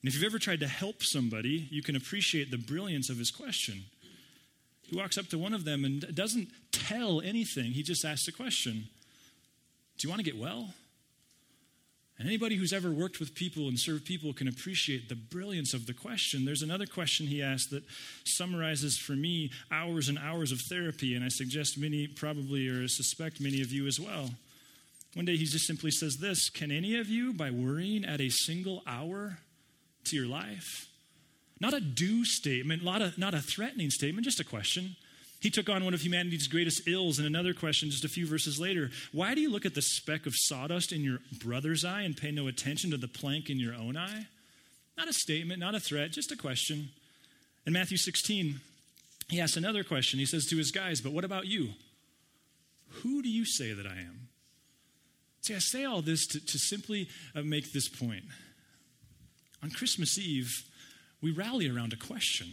And 0.02 0.08
if 0.08 0.14
you've 0.14 0.24
ever 0.24 0.40
tried 0.40 0.62
to 0.62 0.68
help 0.68 1.04
somebody, 1.04 1.68
you 1.72 1.82
can 1.82 1.96
appreciate 1.96 2.52
the 2.52 2.58
brilliance 2.58 3.10
of 3.10 3.18
his 3.18 3.32
question. 3.32 3.84
He 4.84 4.98
walks 4.98 5.18
up 5.18 5.28
to 5.28 5.38
one 5.38 5.54
of 5.54 5.66
them 5.66 5.86
and 5.86 6.16
doesn't 6.16 6.50
tell 6.72 7.22
anything, 7.22 7.72
he 7.72 7.84
just 7.84 8.04
asks 8.04 8.28
a 8.28 8.32
question 8.32 8.88
Do 9.98 10.08
you 10.08 10.10
want 10.10 10.24
to 10.24 10.30
get 10.30 10.40
well? 10.40 10.74
And 12.20 12.28
anybody 12.28 12.58
who's 12.58 12.74
ever 12.74 12.92
worked 12.92 13.22
with 13.22 13.34
people 13.34 13.70
and 13.70 13.80
served 13.80 14.04
people 14.04 14.34
can 14.34 14.50
appreciate 14.50 15.08
the 15.08 15.16
brilliance 15.16 15.74
of 15.74 15.86
the 15.86 15.94
question. 15.94 16.44
There's 16.44 16.62
another 16.62 16.86
question 16.86 17.28
he 17.28 17.42
asked 17.42 17.70
that 17.72 17.86
summarizes 18.26 18.98
for 18.98 19.14
me 19.14 19.52
hours 19.72 20.10
and 20.10 20.20
hours 20.20 20.52
of 20.52 20.60
therapy, 20.60 21.16
and 21.16 21.24
I 21.24 21.30
suggest 21.30 21.78
many 21.78 22.08
probably 22.08 22.68
or 22.68 22.90
suspect 22.90 23.40
many 23.40 23.62
of 23.62 23.72
you 23.72 23.88
as 23.88 24.02
well. 24.02 24.32
One 25.14 25.26
day 25.26 25.38
he 25.38 25.46
just 25.46 25.66
simply 25.66 25.92
says 25.92 26.18
this 26.18 26.50
Can 26.50 26.72
any 26.72 26.98
of 26.98 27.08
you, 27.08 27.32
by 27.32 27.52
worrying, 27.52 28.04
add 28.04 28.20
a 28.20 28.30
single 28.30 28.84
hour 28.86 29.38
to 30.04 30.16
your 30.18 30.28
life? 30.28 30.88
Not 31.62 31.74
a 31.74 31.80
do 31.80 32.26
statement, 32.26 32.84
not 32.84 33.02
a, 33.02 33.14
not 33.18 33.34
a 33.34 33.40
threatening 33.40 33.92
statement, 33.92 34.26
just 34.26 34.42
a 34.42 34.46
question. 34.46 34.98
He 35.40 35.50
took 35.50 35.70
on 35.70 35.86
one 35.86 35.94
of 35.94 36.02
humanity's 36.02 36.48
greatest 36.48 36.88
ills. 36.88 37.18
And 37.18 37.26
another 37.26 37.54
question, 37.54 37.90
just 37.90 38.04
a 38.04 38.10
few 38.10 38.28
verses 38.28 38.60
later 38.60 38.92
why 39.12 39.36
do 39.36 39.42
you 39.42 39.50
look 39.50 39.66
at 39.66 39.76
the 39.76 39.82
speck 39.82 40.26
of 40.26 40.34
sawdust 40.36 40.92
in 40.92 41.02
your 41.02 41.20
brother's 41.44 41.86
eye 41.86 42.02
and 42.02 42.16
pay 42.16 42.32
no 42.32 42.48
attention 42.48 42.92
to 42.92 42.98
the 42.98 43.08
plank 43.08 43.50
in 43.50 43.60
your 43.60 43.74
own 43.74 43.96
eye? 43.96 44.28
Not 44.98 45.08
a 45.08 45.14
statement, 45.14 45.60
not 45.60 45.76
a 45.76 45.80
threat, 45.80 46.12
just 46.12 46.32
a 46.32 46.36
question. 46.36 46.90
In 47.66 47.74
Matthew 47.74 47.98
16, 47.98 48.60
he 49.30 49.40
asks 49.40 49.56
another 49.56 49.84
question. 49.84 50.20
He 50.20 50.26
says 50.26 50.46
to 50.48 50.58
his 50.58 50.72
guys, 50.72 51.00
But 51.00 51.14
what 51.14 51.24
about 51.24 51.48
you? 51.48 51.70
Who 53.04 53.22
do 53.22 53.30
you 53.30 53.46
say 53.46 53.72
that 53.74 53.86
I 53.86 54.00
am? 54.00 54.28
See, 55.42 55.56
I 55.56 55.60
say 55.60 55.86
all 55.86 56.02
this 56.02 56.28
to, 56.28 56.46
to 56.46 56.60
simply 56.60 57.08
uh, 57.34 57.44
make 57.44 57.72
this 57.72 57.88
point. 57.88 58.24
On 59.64 59.70
Christmas 59.70 60.18
Eve, 60.18 60.52
we 61.22 61.32
rally 61.32 61.70
around 61.70 61.94
a 61.94 61.98
question 61.98 62.48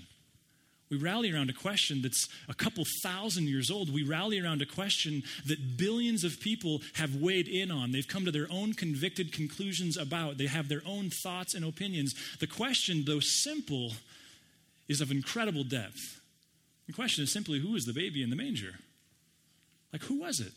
We 0.88 0.96
rally 0.96 1.32
around 1.32 1.50
a 1.50 1.54
question 1.54 2.02
that's 2.02 2.28
a 2.48 2.54
couple 2.54 2.84
thousand 3.02 3.48
years 3.48 3.70
old. 3.70 3.92
We 3.92 4.04
rally 4.04 4.38
around 4.40 4.62
a 4.62 4.66
question 4.66 5.24
that 5.46 5.76
billions 5.76 6.22
of 6.22 6.40
people 6.40 6.80
have 6.94 7.16
weighed 7.16 7.48
in 7.48 7.72
on. 7.72 7.90
They've 7.90 8.06
come 8.06 8.24
to 8.24 8.30
their 8.30 8.46
own 8.50 8.72
convicted 8.72 9.32
conclusions 9.32 9.96
about. 9.96 10.38
They 10.38 10.46
have 10.46 10.68
their 10.68 10.82
own 10.86 11.10
thoughts 11.10 11.54
and 11.54 11.64
opinions. 11.64 12.14
The 12.38 12.46
question, 12.46 13.02
though 13.04 13.20
simple, 13.20 13.94
is 14.88 15.00
of 15.00 15.10
incredible 15.10 15.64
depth. 15.64 16.20
The 16.86 16.92
question 16.92 17.24
is 17.24 17.32
simply 17.32 17.58
who 17.58 17.74
is 17.74 17.84
the 17.84 17.92
baby 17.92 18.22
in 18.22 18.30
the 18.30 18.36
manger? 18.36 18.76
Like, 19.92 20.02
who 20.02 20.20
was 20.20 20.38
it? 20.38 20.52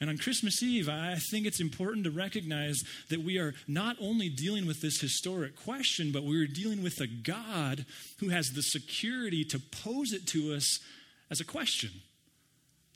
And 0.00 0.10
on 0.10 0.18
Christmas 0.18 0.62
Eve, 0.62 0.88
I 0.88 1.16
think 1.30 1.46
it's 1.46 1.60
important 1.60 2.04
to 2.04 2.10
recognize 2.10 2.82
that 3.10 3.22
we 3.22 3.38
are 3.38 3.54
not 3.68 3.96
only 4.00 4.28
dealing 4.28 4.66
with 4.66 4.80
this 4.80 5.00
historic 5.00 5.56
question, 5.56 6.10
but 6.12 6.24
we're 6.24 6.46
dealing 6.46 6.82
with 6.82 7.00
a 7.00 7.06
God 7.06 7.86
who 8.18 8.28
has 8.30 8.50
the 8.50 8.62
security 8.62 9.44
to 9.44 9.58
pose 9.58 10.12
it 10.12 10.26
to 10.28 10.52
us 10.52 10.80
as 11.30 11.40
a 11.40 11.44
question, 11.44 11.90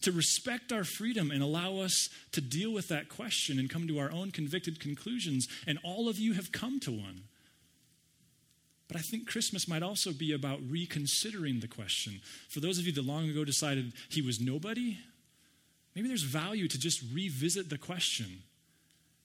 to 0.03 0.13
respect 0.13 0.73
our 0.73 0.85
freedom 0.85 1.31
and 1.31 1.43
allow 1.43 1.79
us 1.79 2.09
to 2.33 2.41
deal 2.41 2.73
with 2.73 2.89
that 2.89 3.09
question 3.09 3.59
and 3.59 3.71
come 3.71 3.87
to 3.89 3.99
our 3.99 4.13
own 4.13 4.33
convicted 4.33 4.81
conclusions. 4.81 5.47
And 5.67 5.79
all 5.85 6.09
of 6.09 6.19
you 6.19 6.35
have 6.35 6.53
come 6.53 6.81
to 6.81 6.91
one. 6.91 7.23
But 8.89 8.97
I 8.97 9.01
think 9.01 9.29
Christmas 9.29 9.69
might 9.69 9.83
also 9.83 10.13
be 10.13 10.33
about 10.33 10.61
reconsidering 10.69 11.61
the 11.61 11.69
question. 11.69 12.21
For 12.49 12.61
those 12.61 12.79
of 12.79 12.87
you 12.87 12.93
that 12.93 13.05
long 13.05 13.29
ago 13.29 13.45
decided 13.45 13.93
he 14.09 14.23
was 14.23 14.41
nobody, 14.41 14.99
maybe 15.99 16.07
there's 16.07 16.23
value 16.23 16.69
to 16.69 16.79
just 16.79 17.03
revisit 17.13 17.71
the 17.71 17.77
question. 17.77 18.45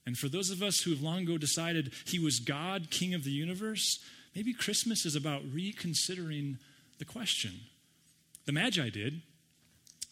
And 0.06 0.18
for 0.18 0.28
those 0.28 0.50
of 0.50 0.60
us 0.60 0.80
who 0.80 0.90
have 0.90 1.00
long 1.00 1.20
ago 1.20 1.38
decided 1.38 1.92
he 2.04 2.18
was 2.18 2.40
God, 2.40 2.90
King 2.90 3.14
of 3.14 3.22
the 3.22 3.30
universe, 3.30 4.00
maybe 4.34 4.52
Christmas 4.52 5.06
is 5.06 5.14
about 5.14 5.42
reconsidering 5.52 6.58
the 6.98 7.04
question. 7.04 7.52
The 8.46 8.50
Magi 8.50 8.88
did. 8.88 9.22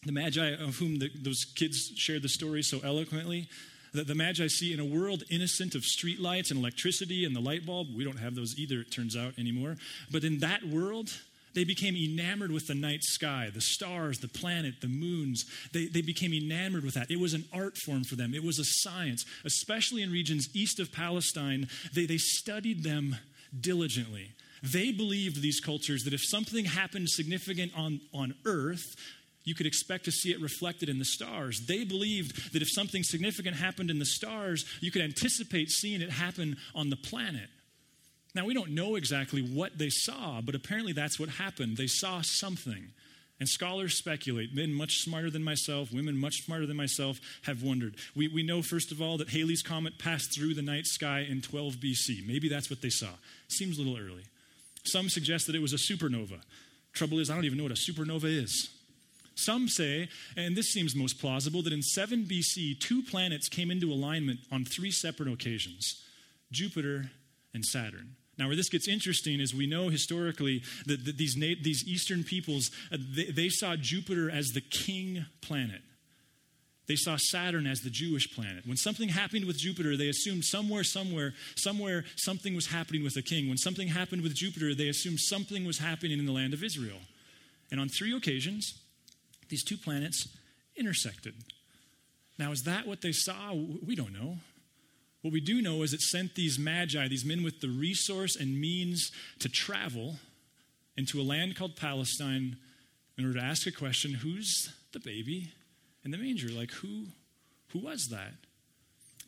The 0.05 0.13
Magi, 0.13 0.51
of 0.51 0.77
whom 0.77 0.99
the, 0.99 1.09
those 1.21 1.43
kids 1.43 1.91
shared 1.97 2.21
the 2.21 2.29
story 2.29 2.63
so 2.63 2.79
eloquently, 2.81 3.49
that 3.93 4.07
the 4.07 4.15
Magi 4.15 4.47
see 4.47 4.71
in 4.71 4.79
a 4.79 4.85
world 4.85 5.23
innocent 5.29 5.75
of 5.75 5.81
streetlights 5.81 6.49
and 6.49 6.61
electricity 6.61 7.25
and 7.25 7.35
the 7.35 7.41
light 7.41 7.65
bulb. 7.65 7.87
We 7.93 8.05
don't 8.05 8.19
have 8.19 8.35
those 8.35 8.57
either, 8.57 8.79
it 8.79 8.91
turns 8.91 9.17
out, 9.17 9.33
anymore. 9.37 9.75
But 10.09 10.23
in 10.23 10.39
that 10.39 10.63
world, 10.63 11.11
they 11.53 11.63
became 11.63 11.95
enamored 11.95 12.51
with 12.51 12.67
the 12.67 12.75
night 12.75 13.03
sky, 13.03 13.49
the 13.53 13.61
stars, 13.61 14.19
the 14.19 14.27
planet, 14.27 14.81
the 14.81 14.87
moons. 14.87 15.45
They, 15.71 15.85
they 15.85 16.01
became 16.01 16.33
enamored 16.33 16.83
with 16.83 16.95
that. 16.95 17.11
It 17.11 17.19
was 17.19 17.33
an 17.33 17.45
art 17.53 17.77
form 17.77 18.03
for 18.03 18.15
them, 18.15 18.33
it 18.33 18.43
was 18.43 18.59
a 18.59 18.65
science. 18.65 19.25
Especially 19.45 20.01
in 20.01 20.11
regions 20.11 20.47
east 20.53 20.79
of 20.79 20.91
Palestine, 20.91 21.67
they, 21.93 22.05
they 22.05 22.17
studied 22.17 22.83
them 22.83 23.17
diligently. 23.59 24.31
They 24.63 24.91
believed, 24.91 25.41
these 25.41 25.59
cultures, 25.59 26.03
that 26.03 26.13
if 26.13 26.23
something 26.23 26.65
happened 26.65 27.09
significant 27.09 27.73
on, 27.75 27.99
on 28.13 28.33
earth, 28.45 28.95
you 29.43 29.53
could 29.53 29.65
expect 29.65 30.05
to 30.05 30.11
see 30.11 30.31
it 30.31 30.41
reflected 30.41 30.87
in 30.87 30.99
the 30.99 31.05
stars. 31.05 31.65
They 31.67 31.83
believed 31.83 32.53
that 32.53 32.61
if 32.61 32.69
something 32.71 33.03
significant 33.03 33.57
happened 33.57 33.89
in 33.89 33.99
the 33.99 34.05
stars, 34.05 34.63
you 34.79 34.89
could 34.89 35.01
anticipate 35.01 35.69
seeing 35.69 36.01
it 36.01 36.09
happen 36.09 36.55
on 36.73 36.89
the 36.89 36.95
planet. 36.95 37.49
Now, 38.35 38.45
we 38.45 38.53
don't 38.53 38.71
know 38.71 38.95
exactly 38.95 39.41
what 39.41 39.77
they 39.77 39.89
saw, 39.89 40.41
but 40.41 40.55
apparently 40.55 40.93
that's 40.93 41.19
what 41.19 41.29
happened. 41.29 41.77
They 41.77 41.87
saw 41.87 42.21
something. 42.21 42.91
And 43.39 43.49
scholars 43.49 43.95
speculate, 43.95 44.55
men 44.55 44.73
much 44.73 44.99
smarter 44.99 45.29
than 45.29 45.43
myself, 45.43 45.91
women 45.91 46.15
much 46.17 46.43
smarter 46.45 46.65
than 46.65 46.77
myself, 46.77 47.19
have 47.43 47.61
wondered. 47.61 47.95
We, 48.15 48.27
we 48.27 48.43
know, 48.43 48.61
first 48.61 48.91
of 48.91 49.01
all, 49.01 49.17
that 49.17 49.29
Halley's 49.29 49.61
Comet 49.61 49.99
passed 49.99 50.33
through 50.33 50.53
the 50.53 50.61
night 50.61 50.85
sky 50.85 51.25
in 51.29 51.41
12 51.41 51.75
BC. 51.75 52.27
Maybe 52.27 52.47
that's 52.47 52.69
what 52.69 52.81
they 52.81 52.89
saw. 52.89 53.09
Seems 53.49 53.77
a 53.77 53.81
little 53.81 53.97
early. 53.97 54.23
Some 54.83 55.09
suggest 55.09 55.47
that 55.47 55.55
it 55.55 55.61
was 55.61 55.73
a 55.73 55.77
supernova. 55.77 56.41
Trouble 56.93 57.19
is, 57.19 57.29
I 57.29 57.35
don't 57.35 57.45
even 57.45 57.57
know 57.57 57.65
what 57.65 57.71
a 57.71 57.75
supernova 57.75 58.25
is. 58.25 58.69
Some 59.35 59.67
say, 59.67 60.09
and 60.37 60.55
this 60.55 60.69
seems 60.69 60.95
most 60.95 61.19
plausible, 61.19 61.63
that 61.63 61.73
in 61.73 61.81
7 61.81 62.25
BC, 62.25 62.79
two 62.79 63.01
planets 63.01 63.49
came 63.49 63.71
into 63.71 63.91
alignment 63.91 64.39
on 64.51 64.63
three 64.63 64.91
separate 64.91 65.27
occasions 65.27 66.03
Jupiter 66.51 67.11
and 67.53 67.65
Saturn. 67.65 68.15
Now, 68.37 68.47
where 68.47 68.55
this 68.55 68.69
gets 68.69 68.87
interesting 68.87 69.39
is 69.39 69.53
we 69.53 69.67
know 69.67 69.89
historically 69.89 70.63
that, 70.87 71.05
that 71.05 71.17
these, 71.17 71.35
these 71.35 71.87
Eastern 71.87 72.23
peoples, 72.23 72.71
uh, 72.91 72.97
they, 73.15 73.25
they 73.25 73.49
saw 73.49 73.75
Jupiter 73.75 74.29
as 74.29 74.47
the 74.49 74.61
king 74.61 75.25
planet. 75.41 75.81
They 76.87 76.95
saw 76.95 77.15
Saturn 77.17 77.65
as 77.65 77.79
the 77.79 77.89
Jewish 77.89 78.33
planet. 78.35 78.65
When 78.65 78.75
something 78.75 79.09
happened 79.09 79.45
with 79.45 79.57
Jupiter, 79.57 79.95
they 79.95 80.09
assumed 80.09 80.43
somewhere, 80.43 80.83
somewhere, 80.83 81.33
somewhere 81.55 82.03
something 82.17 82.55
was 82.55 82.67
happening 82.67 83.03
with 83.03 83.13
the 83.13 83.21
king. 83.21 83.47
When 83.47 83.57
something 83.57 83.87
happened 83.87 84.21
with 84.21 84.35
Jupiter, 84.35 84.75
they 84.75 84.89
assumed 84.89 85.19
something 85.19 85.65
was 85.65 85.77
happening 85.77 86.19
in 86.19 86.25
the 86.25 86.33
land 86.33 86.53
of 86.53 86.63
Israel. 86.63 86.99
And 87.71 87.79
on 87.79 87.87
three 87.87 88.15
occasions, 88.15 88.73
these 89.49 89.63
two 89.63 89.77
planets 89.77 90.27
intersected. 90.75 91.35
Now, 92.37 92.51
is 92.51 92.63
that 92.63 92.85
what 92.85 93.01
they 93.01 93.11
saw? 93.11 93.53
We 93.53 93.95
don't 93.95 94.11
know. 94.11 94.37
What 95.23 95.31
we 95.31 95.39
do 95.39 95.61
know 95.61 95.83
is 95.83 95.93
it 95.93 96.01
sent 96.01 96.35
these 96.35 96.59
magi, 96.59 97.07
these 97.07 97.23
men 97.23 97.43
with 97.43 97.61
the 97.61 97.69
resource 97.69 98.35
and 98.35 98.59
means 98.59 99.09
to 99.39 99.47
travel 99.47 100.17
into 100.97 101.19
a 101.19 101.23
land 101.23 101.55
called 101.55 101.77
Palestine 101.77 102.57
in 103.17 103.25
order 103.25 103.39
to 103.39 103.45
ask 103.45 103.65
a 103.65 103.71
question 103.71 104.15
who's 104.15 104.73
the 104.91 104.99
baby 104.99 105.53
in 106.03 106.11
the 106.11 106.17
manger? 106.17 106.49
Like, 106.49 106.71
who, 106.71 107.05
who 107.69 107.79
was 107.79 108.09
that? 108.11 108.33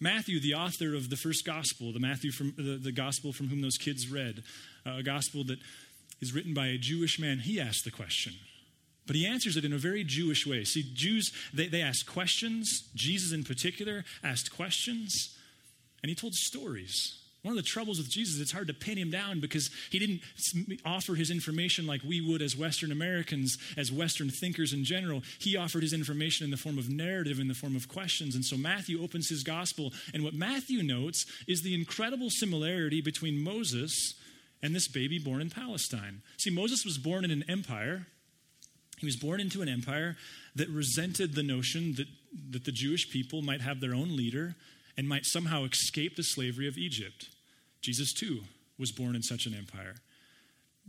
Matthew, 0.01 0.41
the 0.41 0.55
author 0.55 0.93
of 0.95 1.09
the 1.09 1.15
first 1.15 1.45
gospel, 1.45 1.93
the 1.93 1.99
Matthew 2.01 2.31
from 2.31 2.53
the, 2.57 2.77
the 2.77 2.91
gospel 2.91 3.31
from 3.31 3.47
whom 3.47 3.61
those 3.61 3.77
kids 3.77 4.11
read, 4.11 4.43
uh, 4.85 4.97
a 4.97 5.03
gospel 5.03 5.45
that 5.45 5.59
is 6.19 6.33
written 6.33 6.53
by 6.53 6.67
a 6.67 6.77
Jewish 6.77 7.17
man, 7.17 7.39
he 7.39 7.61
asked 7.61 7.85
the 7.85 7.91
question. 7.91 8.33
But 9.07 9.15
he 9.15 9.25
answers 9.25 9.55
it 9.55 9.63
in 9.63 9.71
a 9.71 9.77
very 9.77 10.03
Jewish 10.03 10.45
way. 10.45 10.65
See, 10.65 10.83
Jews, 10.93 11.31
they, 11.53 11.67
they 11.67 11.81
ask 11.81 12.05
questions. 12.05 12.89
Jesus, 12.95 13.31
in 13.31 13.45
particular, 13.45 14.03
asked 14.21 14.53
questions 14.53 15.34
and 16.05 16.09
he 16.11 16.13
told 16.13 16.35
stories. 16.35 17.17
One 17.41 17.57
of 17.57 17.63
the 17.63 17.67
troubles 17.67 17.97
with 17.97 18.11
Jesus, 18.11 18.39
it's 18.39 18.51
hard 18.51 18.67
to 18.67 18.75
pin 18.75 18.95
him 18.95 19.09
down 19.09 19.39
because 19.39 19.71
he 19.89 19.97
didn't 19.97 20.21
offer 20.85 21.15
his 21.15 21.31
information 21.31 21.87
like 21.87 22.03
we 22.03 22.21
would 22.21 22.43
as 22.43 22.55
Western 22.55 22.91
Americans, 22.91 23.57
as 23.75 23.91
Western 23.91 24.29
thinkers 24.29 24.71
in 24.71 24.83
general. 24.83 25.23
He 25.39 25.57
offered 25.57 25.81
his 25.81 25.93
information 25.93 26.43
in 26.43 26.51
the 26.51 26.57
form 26.57 26.77
of 26.77 26.91
narrative, 26.91 27.39
in 27.39 27.47
the 27.47 27.55
form 27.55 27.75
of 27.75 27.89
questions. 27.89 28.35
And 28.35 28.45
so 28.45 28.55
Matthew 28.55 29.01
opens 29.01 29.27
his 29.27 29.41
gospel. 29.41 29.93
And 30.13 30.23
what 30.23 30.35
Matthew 30.35 30.83
notes 30.83 31.25
is 31.47 31.63
the 31.63 31.73
incredible 31.73 32.29
similarity 32.29 33.01
between 33.01 33.43
Moses 33.43 34.13
and 34.61 34.75
this 34.75 34.87
baby 34.87 35.17
born 35.17 35.41
in 35.41 35.49
Palestine. 35.49 36.21
See, 36.37 36.51
Moses 36.51 36.85
was 36.85 36.99
born 36.99 37.25
in 37.25 37.31
an 37.31 37.45
empire. 37.49 38.05
He 38.99 39.07
was 39.07 39.15
born 39.15 39.39
into 39.39 39.63
an 39.63 39.69
empire 39.69 40.17
that 40.55 40.69
resented 40.69 41.33
the 41.33 41.41
notion 41.41 41.95
that, 41.95 42.07
that 42.51 42.63
the 42.63 42.71
Jewish 42.71 43.09
people 43.09 43.41
might 43.41 43.61
have 43.61 43.79
their 43.79 43.95
own 43.95 44.15
leader 44.15 44.55
and 44.97 45.07
might 45.07 45.25
somehow 45.25 45.65
escape 45.65 46.15
the 46.15 46.23
slavery 46.23 46.67
of 46.67 46.77
Egypt. 46.77 47.29
Jesus, 47.81 48.13
too, 48.13 48.41
was 48.77 48.91
born 48.91 49.15
in 49.15 49.21
such 49.21 49.45
an 49.45 49.53
empire. 49.53 49.95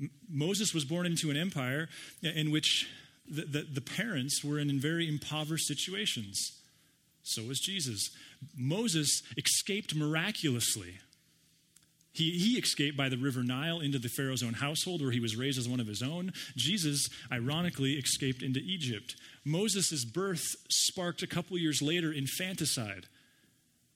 M- 0.00 0.10
Moses 0.28 0.72
was 0.72 0.84
born 0.84 1.06
into 1.06 1.30
an 1.30 1.36
empire 1.36 1.88
in 2.22 2.50
which 2.50 2.88
the, 3.28 3.42
the, 3.42 3.62
the 3.62 3.80
parents 3.80 4.44
were 4.44 4.58
in 4.58 4.78
very 4.80 5.08
impoverished 5.08 5.66
situations. 5.66 6.52
So 7.22 7.42
was 7.42 7.58
Jesus. 7.58 8.10
Moses 8.56 9.22
escaped 9.36 9.94
miraculously. 9.94 10.98
He, 12.12 12.30
he 12.30 12.58
escaped 12.58 12.96
by 12.96 13.08
the 13.08 13.18
river 13.18 13.42
Nile 13.42 13.80
into 13.80 13.98
the 13.98 14.08
Pharaoh's 14.08 14.42
own 14.42 14.54
household, 14.54 15.02
where 15.02 15.10
he 15.10 15.20
was 15.20 15.36
raised 15.36 15.58
as 15.58 15.68
one 15.68 15.80
of 15.80 15.86
his 15.86 16.02
own. 16.02 16.32
Jesus, 16.56 17.08
ironically, 17.30 17.94
escaped 17.94 18.42
into 18.42 18.60
Egypt. 18.60 19.16
Moses' 19.44 20.04
birth 20.04 20.44
sparked 20.70 21.22
a 21.22 21.26
couple 21.26 21.58
years 21.58 21.82
later 21.82 22.12
infanticide 22.12 23.06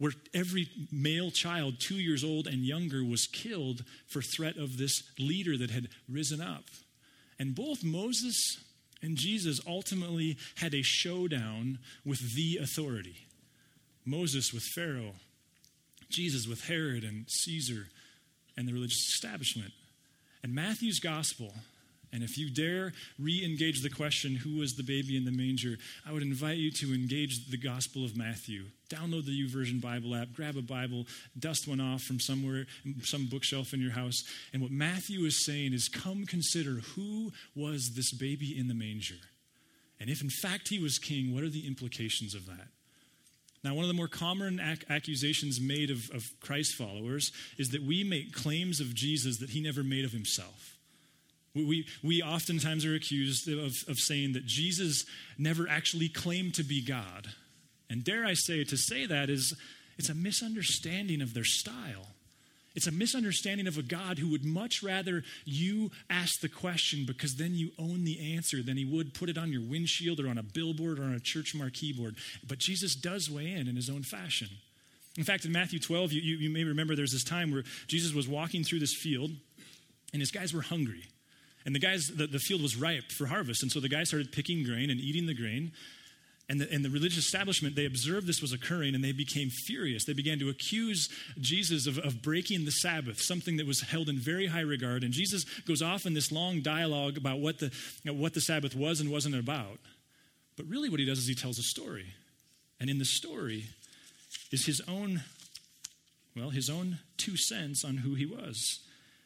where 0.00 0.12
every 0.32 0.66
male 0.90 1.30
child, 1.30 1.74
two 1.78 1.96
years 1.96 2.24
old 2.24 2.46
and 2.46 2.64
younger, 2.64 3.04
was 3.04 3.26
killed 3.26 3.84
for 4.06 4.22
threat 4.22 4.56
of 4.56 4.78
this 4.78 5.02
leader 5.18 5.58
that 5.58 5.70
had 5.70 5.88
risen 6.08 6.40
up. 6.40 6.64
And 7.38 7.54
both 7.54 7.84
Moses 7.84 8.56
and 9.02 9.16
Jesus 9.16 9.60
ultimately 9.66 10.38
had 10.56 10.74
a 10.74 10.82
showdown 10.82 11.78
with 12.02 12.34
the 12.34 12.58
authority. 12.62 13.26
Moses 14.06 14.54
with 14.54 14.62
Pharaoh, 14.62 15.16
Jesus 16.08 16.46
with 16.48 16.64
Herod 16.64 17.04
and 17.04 17.26
Caesar 17.28 17.88
and 18.56 18.66
the 18.66 18.72
religious 18.72 19.06
establishment. 19.14 19.72
And 20.42 20.54
Matthew's 20.54 20.98
gospel 20.98 21.52
and 22.12 22.24
if 22.24 22.36
you 22.36 22.50
dare 22.50 22.92
re 23.18 23.44
engage 23.44 23.82
the 23.82 23.90
question, 23.90 24.34
who 24.34 24.58
was 24.58 24.74
the 24.74 24.82
baby 24.82 25.16
in 25.16 25.24
the 25.24 25.30
manger, 25.30 25.76
I 26.06 26.12
would 26.12 26.22
invite 26.22 26.58
you 26.58 26.70
to 26.72 26.92
engage 26.92 27.46
the 27.48 27.56
Gospel 27.56 28.04
of 28.04 28.16
Matthew. 28.16 28.64
Download 28.88 29.24
the 29.24 29.46
YouVersion 29.46 29.80
Bible 29.80 30.16
app, 30.16 30.32
grab 30.32 30.56
a 30.56 30.62
Bible, 30.62 31.06
dust 31.38 31.68
one 31.68 31.80
off 31.80 32.02
from 32.02 32.18
somewhere, 32.18 32.66
some 33.02 33.26
bookshelf 33.26 33.72
in 33.72 33.80
your 33.80 33.92
house. 33.92 34.24
And 34.52 34.60
what 34.60 34.72
Matthew 34.72 35.24
is 35.24 35.44
saying 35.44 35.72
is 35.72 35.88
come 35.88 36.26
consider 36.26 36.80
who 36.96 37.32
was 37.54 37.92
this 37.94 38.12
baby 38.12 38.58
in 38.58 38.66
the 38.66 38.74
manger? 38.74 39.14
And 40.00 40.10
if 40.10 40.20
in 40.20 40.30
fact 40.30 40.68
he 40.68 40.80
was 40.80 40.98
king, 40.98 41.32
what 41.32 41.44
are 41.44 41.50
the 41.50 41.66
implications 41.66 42.34
of 42.34 42.46
that? 42.46 42.68
Now, 43.62 43.74
one 43.74 43.84
of 43.84 43.88
the 43.88 43.94
more 43.94 44.08
common 44.08 44.58
ac- 44.58 44.86
accusations 44.88 45.60
made 45.60 45.90
of, 45.90 46.10
of 46.14 46.24
Christ 46.40 46.74
followers 46.76 47.30
is 47.58 47.68
that 47.68 47.82
we 47.82 48.02
make 48.02 48.32
claims 48.32 48.80
of 48.80 48.94
Jesus 48.94 49.38
that 49.38 49.50
he 49.50 49.60
never 49.60 49.84
made 49.84 50.06
of 50.06 50.12
himself. 50.12 50.78
We, 51.54 51.86
we 52.02 52.22
oftentimes 52.22 52.84
are 52.84 52.94
accused 52.94 53.48
of, 53.48 53.74
of 53.88 53.98
saying 53.98 54.34
that 54.34 54.46
Jesus 54.46 55.04
never 55.36 55.68
actually 55.68 56.08
claimed 56.08 56.54
to 56.54 56.62
be 56.62 56.84
God. 56.84 57.28
And 57.88 58.04
dare 58.04 58.24
I 58.24 58.34
say, 58.34 58.62
to 58.62 58.76
say 58.76 59.06
that 59.06 59.28
is 59.28 59.54
it's 59.98 60.08
a 60.08 60.14
misunderstanding 60.14 61.20
of 61.20 61.34
their 61.34 61.44
style. 61.44 62.06
It's 62.76 62.86
a 62.86 62.92
misunderstanding 62.92 63.66
of 63.66 63.78
a 63.78 63.82
God 63.82 64.18
who 64.18 64.30
would 64.30 64.44
much 64.44 64.82
rather 64.82 65.24
you 65.44 65.90
ask 66.08 66.40
the 66.40 66.48
question 66.48 67.04
because 67.04 67.34
then 67.34 67.54
you 67.54 67.72
own 67.78 68.04
the 68.04 68.34
answer 68.36 68.62
than 68.62 68.76
he 68.76 68.84
would 68.84 69.12
put 69.12 69.28
it 69.28 69.36
on 69.36 69.52
your 69.52 69.62
windshield 69.62 70.20
or 70.20 70.28
on 70.28 70.38
a 70.38 70.42
billboard 70.42 71.00
or 71.00 71.04
on 71.04 71.14
a 71.14 71.20
church 71.20 71.52
marquee 71.54 71.92
board. 71.92 72.14
But 72.46 72.58
Jesus 72.58 72.94
does 72.94 73.28
weigh 73.28 73.52
in 73.52 73.66
in 73.66 73.74
his 73.74 73.90
own 73.90 74.04
fashion. 74.04 74.48
In 75.18 75.24
fact, 75.24 75.44
in 75.44 75.50
Matthew 75.50 75.80
12, 75.80 76.12
you, 76.12 76.22
you, 76.22 76.36
you 76.36 76.50
may 76.50 76.62
remember 76.62 76.94
there's 76.94 77.12
this 77.12 77.24
time 77.24 77.50
where 77.50 77.64
Jesus 77.88 78.14
was 78.14 78.28
walking 78.28 78.62
through 78.62 78.78
this 78.78 78.94
field 78.94 79.32
and 80.12 80.22
his 80.22 80.30
guys 80.30 80.54
were 80.54 80.62
hungry. 80.62 81.02
And 81.64 81.74
the 81.74 81.78
guys, 81.78 82.08
the, 82.08 82.26
the 82.26 82.38
field 82.38 82.62
was 82.62 82.76
ripe 82.76 83.10
for 83.12 83.26
harvest. 83.26 83.62
And 83.62 83.70
so 83.70 83.80
the 83.80 83.88
guys 83.88 84.08
started 84.08 84.32
picking 84.32 84.64
grain 84.64 84.90
and 84.90 85.00
eating 85.00 85.26
the 85.26 85.34
grain. 85.34 85.72
And 86.48 86.60
the, 86.60 86.72
and 86.72 86.84
the, 86.84 86.90
religious 86.90 87.24
establishment, 87.26 87.76
they 87.76 87.86
observed 87.86 88.26
this 88.26 88.42
was 88.42 88.52
occurring 88.52 88.96
and 88.96 89.04
they 89.04 89.12
became 89.12 89.50
furious. 89.50 90.04
They 90.04 90.14
began 90.14 90.40
to 90.40 90.48
accuse 90.48 91.08
Jesus 91.38 91.86
of, 91.86 91.98
of 91.98 92.22
breaking 92.22 92.64
the 92.64 92.72
Sabbath, 92.72 93.20
something 93.20 93.56
that 93.58 93.68
was 93.68 93.82
held 93.82 94.08
in 94.08 94.18
very 94.18 94.48
high 94.48 94.62
regard. 94.62 95.04
And 95.04 95.12
Jesus 95.12 95.44
goes 95.60 95.80
off 95.80 96.06
in 96.06 96.14
this 96.14 96.32
long 96.32 96.60
dialogue 96.60 97.16
about 97.16 97.38
what 97.38 97.60
the, 97.60 97.66
you 97.66 98.12
know, 98.12 98.14
what 98.14 98.34
the 98.34 98.40
Sabbath 98.40 98.74
was 98.74 99.00
and 99.00 99.12
wasn't 99.12 99.36
about. 99.36 99.78
But 100.56 100.66
really, 100.66 100.88
what 100.88 100.98
he 100.98 101.06
does 101.06 101.18
is 101.18 101.28
he 101.28 101.36
tells 101.36 101.58
a 101.58 101.62
story. 101.62 102.14
And 102.80 102.90
in 102.90 102.98
the 102.98 103.04
story 103.04 103.66
is 104.50 104.66
his 104.66 104.82
own, 104.88 105.22
well, 106.34 106.50
his 106.50 106.68
own 106.68 106.98
two 107.16 107.36
cents 107.36 107.84
on 107.84 107.98
who 107.98 108.14
he 108.14 108.26
was. 108.26 108.80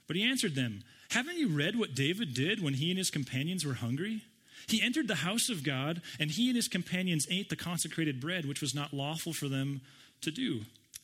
But 0.07 0.17
he 0.17 0.25
answered 0.25 0.55
them 0.55 0.83
Haven't 1.11 1.39
you 1.39 1.49
read 1.49 1.79
what 1.79 1.95
David 1.95 2.35
did 2.35 2.63
when 2.63 2.75
he 2.75 2.91
and 2.91 2.99
his 2.99 3.11
companions 3.11 3.65
were 3.65 3.75
hungry? 3.75 4.23
He 4.67 4.83
entered 4.83 5.09
the 5.09 5.17
house 5.17 5.51
of 5.51 5.63
God, 5.63 6.01
and 6.19 6.31
he 6.31 6.49
and 6.49 6.57
his 6.57 6.69
companions 6.69 7.27
ate 7.31 7.51
the 7.51 7.57
consecrated 7.57 8.21
bread, 8.21 8.47
which 8.47 8.63
was 8.63 8.75
not 8.75 8.95
lawful 8.95 9.33
for 9.33 9.49
them 9.49 9.83
to 10.23 10.31
do, 10.31 10.63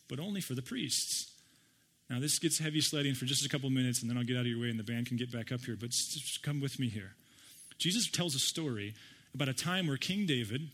but 0.09 0.19
only 0.19 0.41
for 0.41 0.55
the 0.55 0.63
priests. 0.63 1.31
Now, 2.09 2.19
this 2.19 2.39
gets 2.39 2.59
heavy 2.59 2.81
sledding 2.81 3.15
for 3.15 3.25
just 3.25 3.47
a 3.47 3.49
couple 3.49 3.71
minutes, 3.71 4.01
and 4.01 4.11
then 4.11 4.19
I'll 4.19 4.25
get 4.25 4.37
out 4.37 4.41
of 4.41 4.47
your 4.49 4.61
way 4.61 4.71
and 4.71 4.79
the 4.79 4.85
band 4.85 5.07
can 5.07 5.17
get 5.17 5.31
back 5.31 5.53
up 5.53 5.61
here. 5.61 5.77
But 5.79 5.91
just 5.91 6.43
come 6.43 6.61
with 6.61 6.81
me 6.81 6.89
here. 6.89 7.13
Jesus 7.79 8.11
tells 8.11 8.35
a 8.35 8.41
story 8.41 8.95
about 9.33 9.49
a 9.49 9.55
time 9.55 9.87
where 9.87 9.97
King 9.97 10.27
David, 10.27 10.69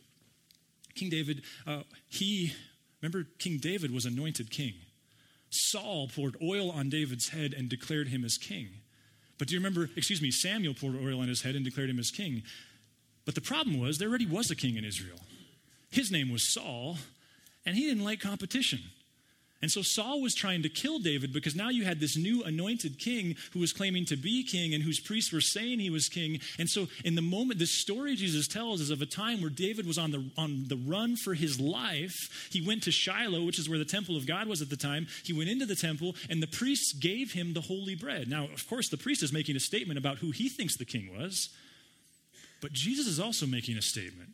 King 0.94 1.10
David, 1.10 1.42
uh, 1.66 1.82
he, 2.08 2.54
remember, 3.02 3.26
King 3.38 3.58
David 3.58 3.92
was 3.92 4.06
anointed 4.06 4.50
king. 4.50 4.74
Saul 5.60 6.08
poured 6.08 6.36
oil 6.42 6.70
on 6.70 6.88
David's 6.88 7.30
head 7.30 7.54
and 7.54 7.68
declared 7.68 8.08
him 8.08 8.24
as 8.24 8.38
king. 8.38 8.68
But 9.38 9.48
do 9.48 9.54
you 9.54 9.60
remember, 9.60 9.90
excuse 9.96 10.22
me, 10.22 10.30
Samuel 10.30 10.74
poured 10.74 10.96
oil 10.96 11.20
on 11.20 11.28
his 11.28 11.42
head 11.42 11.54
and 11.54 11.64
declared 11.64 11.90
him 11.90 11.98
as 11.98 12.10
king. 12.10 12.42
But 13.24 13.34
the 13.34 13.40
problem 13.40 13.78
was, 13.78 13.98
there 13.98 14.08
already 14.08 14.26
was 14.26 14.50
a 14.50 14.56
king 14.56 14.76
in 14.76 14.84
Israel. 14.84 15.20
His 15.90 16.10
name 16.10 16.30
was 16.30 16.52
Saul, 16.52 16.98
and 17.64 17.76
he 17.76 17.84
didn't 17.84 18.04
like 18.04 18.20
competition. 18.20 18.80
And 19.62 19.70
so 19.70 19.80
Saul 19.80 20.20
was 20.20 20.34
trying 20.34 20.62
to 20.62 20.68
kill 20.68 20.98
David 20.98 21.32
because 21.32 21.56
now 21.56 21.70
you 21.70 21.84
had 21.84 21.98
this 21.98 22.16
new 22.16 22.44
anointed 22.44 22.98
king 22.98 23.36
who 23.52 23.60
was 23.60 23.72
claiming 23.72 24.04
to 24.06 24.16
be 24.16 24.44
king 24.44 24.74
and 24.74 24.84
whose 24.84 25.00
priests 25.00 25.32
were 25.32 25.40
saying 25.40 25.78
he 25.78 25.88
was 25.88 26.10
king. 26.10 26.40
And 26.58 26.68
so 26.68 26.88
in 27.04 27.14
the 27.14 27.22
moment, 27.22 27.58
this 27.58 27.80
story 27.80 28.16
Jesus 28.16 28.46
tells 28.46 28.82
is 28.82 28.90
of 28.90 29.00
a 29.00 29.06
time 29.06 29.40
where 29.40 29.50
David 29.50 29.86
was 29.86 29.96
on 29.96 30.10
the, 30.10 30.30
on 30.36 30.66
the 30.68 30.76
run 30.76 31.16
for 31.16 31.32
his 31.32 31.58
life. 31.58 32.48
He 32.50 32.60
went 32.60 32.82
to 32.82 32.90
Shiloh, 32.90 33.44
which 33.44 33.58
is 33.58 33.68
where 33.68 33.78
the 33.78 33.86
temple 33.86 34.16
of 34.16 34.26
God 34.26 34.46
was 34.46 34.60
at 34.60 34.68
the 34.68 34.76
time. 34.76 35.06
He 35.24 35.32
went 35.32 35.48
into 35.48 35.64
the 35.64 35.74
temple 35.74 36.16
and 36.28 36.42
the 36.42 36.46
priests 36.46 36.92
gave 36.92 37.32
him 37.32 37.54
the 37.54 37.62
holy 37.62 37.94
bread. 37.94 38.28
Now, 38.28 38.44
of 38.44 38.68
course, 38.68 38.90
the 38.90 38.98
priest 38.98 39.22
is 39.22 39.32
making 39.32 39.56
a 39.56 39.60
statement 39.60 39.98
about 39.98 40.18
who 40.18 40.32
he 40.32 40.50
thinks 40.50 40.76
the 40.76 40.84
king 40.84 41.16
was. 41.18 41.48
But 42.60 42.72
Jesus 42.72 43.06
is 43.06 43.18
also 43.18 43.46
making 43.46 43.78
a 43.78 43.82
statement. 43.82 44.30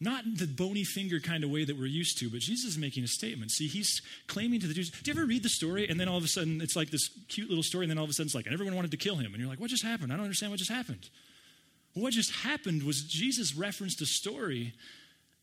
Not 0.00 0.24
in 0.24 0.36
the 0.36 0.46
bony 0.46 0.84
finger 0.84 1.18
kind 1.18 1.42
of 1.42 1.50
way 1.50 1.64
that 1.64 1.76
we're 1.76 1.86
used 1.86 2.18
to, 2.20 2.30
but 2.30 2.40
Jesus 2.40 2.72
is 2.72 2.78
making 2.78 3.02
a 3.02 3.08
statement. 3.08 3.50
See, 3.50 3.66
he's 3.66 4.00
claiming 4.28 4.60
to 4.60 4.68
the 4.68 4.74
Jews. 4.74 4.90
Do 4.90 5.10
you 5.10 5.18
ever 5.18 5.26
read 5.26 5.42
the 5.42 5.48
story 5.48 5.88
and 5.88 5.98
then 5.98 6.08
all 6.08 6.16
of 6.16 6.24
a 6.24 6.28
sudden 6.28 6.60
it's 6.60 6.76
like 6.76 6.90
this 6.90 7.10
cute 7.28 7.48
little 7.48 7.64
story, 7.64 7.84
and 7.84 7.90
then 7.90 7.98
all 7.98 8.04
of 8.04 8.10
a 8.10 8.12
sudden 8.12 8.28
it's 8.28 8.34
like, 8.34 8.46
and 8.46 8.54
everyone 8.54 8.76
wanted 8.76 8.92
to 8.92 8.96
kill 8.96 9.16
him. 9.16 9.32
And 9.32 9.38
you're 9.38 9.48
like, 9.48 9.58
what 9.58 9.70
just 9.70 9.84
happened? 9.84 10.12
I 10.12 10.16
don't 10.16 10.24
understand 10.24 10.52
what 10.52 10.60
just 10.60 10.70
happened. 10.70 11.08
Well, 11.94 12.04
what 12.04 12.12
just 12.12 12.32
happened 12.32 12.84
was 12.84 13.02
Jesus 13.02 13.56
referenced 13.56 14.00
a 14.00 14.06
story 14.06 14.72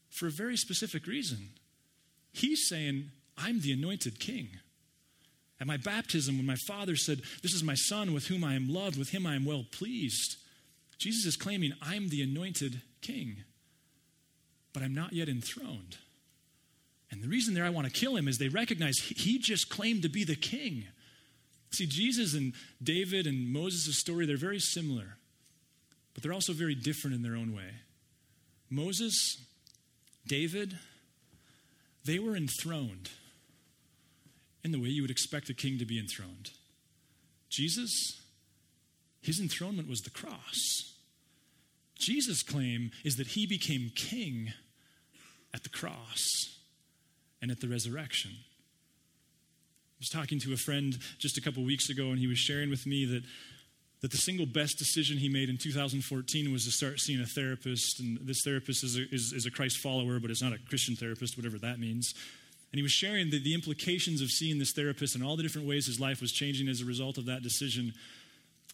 for 0.09 0.27
a 0.27 0.31
very 0.31 0.55
specific 0.55 1.05
reason. 1.05 1.49
He's 2.31 2.69
saying, 2.69 3.11
I'm 3.37 3.59
the 3.59 3.73
anointed 3.73 4.19
king. 4.19 4.49
At 5.59 5.67
my 5.67 5.77
baptism, 5.77 6.37
when 6.37 6.45
my 6.45 6.55
father 6.55 6.95
said, 6.95 7.21
This 7.41 7.53
is 7.53 7.63
my 7.63 7.75
son 7.75 8.13
with 8.13 8.27
whom 8.27 8.43
I 8.43 8.55
am 8.55 8.69
loved, 8.69 8.97
with 8.97 9.09
him 9.09 9.25
I 9.25 9.35
am 9.35 9.45
well 9.45 9.65
pleased, 9.69 10.37
Jesus 10.97 11.25
is 11.25 11.35
claiming, 11.35 11.73
I'm 11.81 12.07
the 12.07 12.21
anointed 12.21 12.81
king 13.01 13.43
but 14.75 14.83
I'm 14.83 14.93
not 14.93 15.13
yet 15.13 15.29
enthroned. 15.29 15.97
And 17.09 17.23
the 17.23 17.29
reason 17.29 17.53
there 17.53 17.63
I 17.63 17.69
want 17.69 17.87
to 17.87 17.93
kill 17.93 18.17
him 18.17 18.27
is 18.27 18.37
they 18.37 18.49
recognize 18.49 18.97
he 18.97 19.39
just 19.39 19.69
claimed 19.69 20.01
to 20.01 20.09
be 20.09 20.25
the 20.25 20.35
king. 20.35 20.83
See, 21.71 21.85
Jesus 21.87 22.33
and 22.33 22.51
David 22.83 23.25
and 23.25 23.53
Moses' 23.53 23.97
story, 23.97 24.25
they're 24.25 24.35
very 24.35 24.59
similar, 24.59 25.15
but 26.13 26.21
they're 26.21 26.33
also 26.33 26.51
very 26.51 26.75
different 26.75 27.15
in 27.15 27.21
their 27.21 27.37
own 27.37 27.55
way. 27.55 27.69
Moses, 28.69 29.37
David, 30.27 30.77
they 32.03 32.19
were 32.19 32.35
enthroned 32.35 33.11
in 34.65 34.73
the 34.73 34.79
way 34.79 34.89
you 34.89 35.03
would 35.03 35.11
expect 35.11 35.49
a 35.49 35.53
king 35.53 35.79
to 35.79 35.85
be 35.85 35.97
enthroned. 35.97 36.51
Jesus, 37.49 38.21
his 39.21 39.39
enthronement 39.39 39.87
was 39.87 40.01
the 40.01 40.09
cross. 40.09 40.91
Jesus' 41.97 42.43
claim 42.43 42.91
is 43.05 43.15
that 43.15 43.27
he 43.27 43.47
became 43.47 43.89
king 43.95 44.51
at 45.55 45.63
the 45.63 45.69
cross 45.69 46.53
and 47.41 47.49
at 47.49 47.61
the 47.61 47.67
resurrection. 47.67 48.31
I 48.33 49.99
was 49.99 50.09
talking 50.09 50.37
to 50.41 50.51
a 50.51 50.57
friend 50.57 50.97
just 51.17 51.37
a 51.37 51.41
couple 51.41 51.63
weeks 51.63 51.89
ago, 51.89 52.09
and 52.09 52.19
he 52.19 52.27
was 52.27 52.37
sharing 52.37 52.69
with 52.69 52.85
me 52.85 53.05
that, 53.05 53.23
that 54.01 54.11
the 54.11 54.17
single 54.17 54.45
best 54.45 54.77
decision 54.77 55.17
he 55.17 55.29
made 55.29 55.47
in 55.47 55.57
2014 55.57 56.51
was 56.51 56.65
to 56.65 56.71
start 56.71 56.99
seeing 56.99 57.21
a 57.21 57.25
therapist. 57.25 58.01
And 58.01 58.19
this 58.21 58.41
therapist 58.43 58.83
is 58.83 58.97
a, 58.97 59.03
is, 59.15 59.31
is 59.31 59.45
a 59.45 59.51
Christ 59.51 59.77
follower, 59.77 60.19
but 60.19 60.29
it's 60.29 60.43
not 60.43 60.51
a 60.51 60.59
Christian 60.67 60.97
therapist, 60.97 61.37
whatever 61.37 61.57
that 61.59 61.79
means. 61.79 62.13
And 62.73 62.77
he 62.77 62.83
was 62.83 62.91
sharing 62.91 63.29
the, 63.29 63.41
the 63.41 63.53
implications 63.53 64.21
of 64.21 64.27
seeing 64.27 64.59
this 64.59 64.73
therapist 64.73 65.15
and 65.15 65.23
all 65.23 65.37
the 65.37 65.43
different 65.43 65.69
ways 65.69 65.85
his 65.85 66.01
life 66.01 66.19
was 66.19 66.33
changing 66.33 66.67
as 66.67 66.81
a 66.81 66.85
result 66.85 67.17
of 67.17 67.27
that 67.27 67.41
decision. 67.41 67.93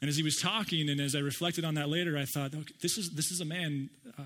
And 0.01 0.09
as 0.09 0.17
he 0.17 0.23
was 0.23 0.37
talking, 0.41 0.89
and 0.89 0.99
as 0.99 1.15
I 1.15 1.19
reflected 1.19 1.63
on 1.63 1.75
that 1.75 1.89
later, 1.89 2.17
I 2.17 2.25
thought, 2.25 2.55
okay, 2.55 2.73
this 2.81 2.97
is, 2.97 3.11
this 3.11 3.29
is 3.29 3.39
a 3.39 3.45
man 3.45 3.91
uh, 4.17 4.23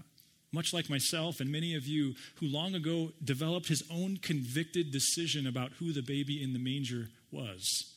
much 0.51 0.73
like 0.73 0.89
myself 0.89 1.39
and 1.39 1.51
many 1.51 1.75
of 1.75 1.85
you, 1.85 2.15
who 2.35 2.47
long 2.47 2.75
ago 2.75 3.11
developed 3.23 3.67
his 3.67 3.83
own 3.91 4.17
convicted 4.17 4.91
decision 4.91 5.47
about 5.47 5.73
who 5.79 5.91
the 5.91 6.01
baby 6.01 6.41
in 6.41 6.53
the 6.53 6.59
manger 6.59 7.09
was. 7.31 7.93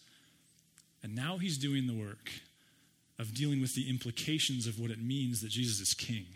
And 1.03 1.15
now 1.15 1.39
he's 1.39 1.59
doing 1.59 1.87
the 1.87 1.95
work 1.95 2.31
of 3.19 3.35
dealing 3.35 3.61
with 3.61 3.75
the 3.75 3.89
implications 3.89 4.67
of 4.67 4.79
what 4.79 4.91
it 4.91 5.03
means 5.03 5.41
that 5.41 5.51
Jesus 5.51 5.81
is 5.81 5.95
king. 5.95 6.27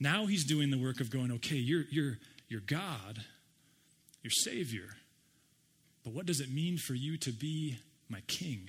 Now 0.00 0.26
he's 0.26 0.44
doing 0.44 0.70
the 0.70 0.78
work 0.78 1.00
of 1.00 1.10
going, 1.10 1.30
okay, 1.32 1.56
you're, 1.56 1.84
you're, 1.90 2.18
you're 2.48 2.60
God, 2.60 3.22
you're 4.22 4.30
Savior, 4.30 4.88
but 6.04 6.12
what 6.12 6.26
does 6.26 6.40
it 6.40 6.52
mean 6.52 6.76
for 6.76 6.94
you 6.94 7.16
to 7.18 7.32
be 7.32 7.78
my 8.08 8.20
king? 8.26 8.68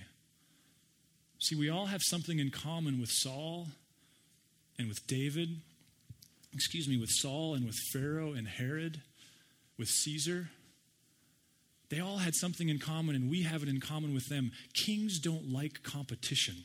See, 1.39 1.55
we 1.55 1.69
all 1.69 1.87
have 1.87 2.01
something 2.03 2.39
in 2.39 2.49
common 2.49 2.99
with 2.99 3.09
Saul 3.11 3.67
and 4.79 4.87
with 4.87 5.05
David 5.07 5.61
excuse 6.55 6.87
me, 6.87 6.97
with 6.97 7.09
Saul 7.09 7.53
and 7.53 7.65
with 7.65 7.75
Pharaoh 7.75 8.33
and 8.33 8.47
Herod, 8.47 9.01
with 9.77 9.89
Caesar. 9.89 10.49
They 11.89 11.99
all 11.99 12.17
had 12.17 12.33
something 12.33 12.69
in 12.69 12.79
common, 12.79 13.15
and 13.15 13.29
we 13.29 13.43
have 13.43 13.61
it 13.61 13.69
in 13.69 13.79
common 13.79 14.13
with 14.13 14.29
them. 14.29 14.51
Kings 14.73 15.19
don't 15.19 15.51
like 15.51 15.83
competition. 15.83 16.55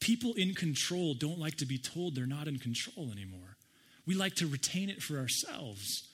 People 0.00 0.34
in 0.34 0.54
control 0.54 1.14
don't 1.14 1.38
like 1.38 1.56
to 1.56 1.66
be 1.66 1.78
told 1.78 2.14
they're 2.14 2.26
not 2.26 2.48
in 2.48 2.58
control 2.58 3.10
anymore. 3.10 3.56
We 4.06 4.14
like 4.14 4.36
to 4.36 4.46
retain 4.46 4.88
it 4.88 5.02
for 5.02 5.18
ourselves. 5.18 6.08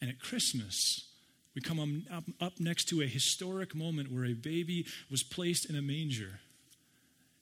And 0.00 0.10
at 0.10 0.20
Christmas, 0.20 1.08
we 1.54 1.62
come 1.62 2.04
up, 2.12 2.24
up 2.40 2.60
next 2.60 2.84
to 2.90 3.00
a 3.00 3.06
historic 3.06 3.74
moment 3.74 4.12
where 4.12 4.26
a 4.26 4.34
baby 4.34 4.86
was 5.10 5.22
placed 5.22 5.68
in 5.68 5.76
a 5.76 5.82
manger. 5.82 6.40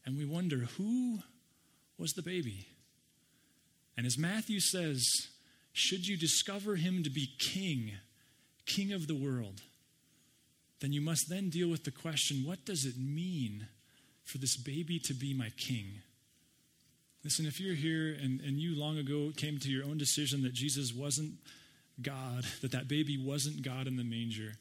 And 0.07 0.17
we 0.17 0.25
wonder 0.25 0.69
who 0.77 1.19
was 1.99 2.12
the 2.12 2.23
baby? 2.23 2.69
And 3.97 4.07
as 4.07 4.19
Matthew 4.19 4.61
says, 4.61 5.05
should 5.73 6.07
you 6.07 6.17
discover 6.17 6.77
him 6.77 7.03
to 7.03 7.11
be 7.11 7.31
king, 7.39 7.93
king 8.67 8.93
of 8.93 9.07
the 9.07 9.15
world, 9.15 9.61
then 10.81 10.93
you 10.93 11.01
must 11.01 11.29
then 11.29 11.51
deal 11.51 11.69
with 11.69 11.85
the 11.85 11.91
question 11.91 12.45
what 12.45 12.65
does 12.65 12.85
it 12.85 12.97
mean 12.99 13.67
for 14.25 14.39
this 14.39 14.57
baby 14.57 14.99
to 15.05 15.15
be 15.15 15.35
my 15.35 15.51
king? 15.57 15.87
Listen, 17.25 17.47
if 17.47 17.59
you're 17.59 17.75
here 17.75 18.17
and, 18.21 18.41
and 18.41 18.59
you 18.59 18.79
long 18.79 18.99
ago 18.99 19.33
came 19.35 19.59
to 19.59 19.71
your 19.71 19.85
own 19.85 19.97
decision 19.97 20.43
that 20.43 20.53
Jesus 20.53 20.93
wasn't 20.93 21.33
God, 22.03 22.45
that 22.61 22.73
that 22.73 22.87
baby 22.87 23.17
wasn't 23.17 23.63
God 23.63 23.87
in 23.87 23.97
the 23.97 24.05
manger, 24.05 24.53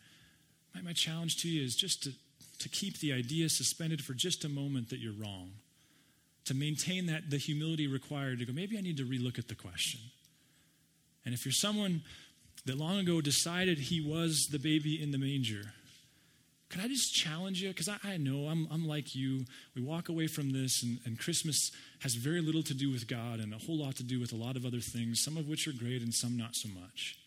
my, 0.73 0.81
my 0.81 0.93
challenge 0.93 1.37
to 1.37 1.49
you 1.49 1.63
is 1.63 1.75
just 1.75 2.03
to, 2.03 2.11
to 2.59 2.69
keep 2.69 2.99
the 2.99 3.11
idea 3.11 3.49
suspended 3.49 4.01
for 4.01 4.13
just 4.13 4.45
a 4.45 4.49
moment 4.49 4.89
that 4.89 4.99
you're 4.99 5.13
wrong. 5.13 5.51
To 6.45 6.53
maintain 6.53 7.05
that 7.07 7.29
the 7.29 7.37
humility 7.37 7.87
required 7.87 8.39
to 8.39 8.45
go, 8.45 8.53
maybe 8.53 8.77
I 8.77 8.81
need 8.81 8.97
to 8.97 9.05
relook 9.05 9.39
at 9.39 9.47
the 9.47 9.55
question. 9.55 9.99
And 11.25 11.33
if 11.33 11.45
you're 11.45 11.53
someone 11.53 12.01
that 12.65 12.77
long 12.77 12.99
ago 12.99 13.21
decided 13.21 13.77
he 13.77 14.01
was 14.01 14.47
the 14.51 14.59
baby 14.59 15.01
in 15.01 15.11
the 15.11 15.17
manger, 15.17 15.73
could 16.69 16.81
I 16.81 16.87
just 16.87 17.13
challenge 17.13 17.61
you? 17.61 17.69
Because 17.69 17.87
I, 17.87 17.97
I, 18.03 18.17
know 18.17 18.47
I'm, 18.47 18.67
I'm 18.71 18.87
like 18.87 19.13
you. 19.13 19.45
We 19.75 19.83
walk 19.83 20.09
away 20.09 20.25
from 20.25 20.51
this, 20.51 20.81
and, 20.81 20.97
and 21.05 21.19
Christmas 21.19 21.69
has 21.99 22.15
very 22.15 22.41
little 22.41 22.63
to 22.63 22.73
do 22.73 22.91
with 22.91 23.07
God 23.07 23.39
and 23.39 23.53
a 23.53 23.59
whole 23.59 23.77
lot 23.77 23.95
to 23.97 24.03
do 24.03 24.19
with 24.19 24.33
a 24.33 24.35
lot 24.35 24.55
of 24.55 24.65
other 24.65 24.79
things, 24.79 25.21
some 25.23 25.37
of 25.37 25.47
which 25.47 25.67
are 25.67 25.71
great 25.71 26.01
and 26.01 26.11
some 26.11 26.35
not 26.35 26.55
so 26.55 26.69
much. 26.69 27.19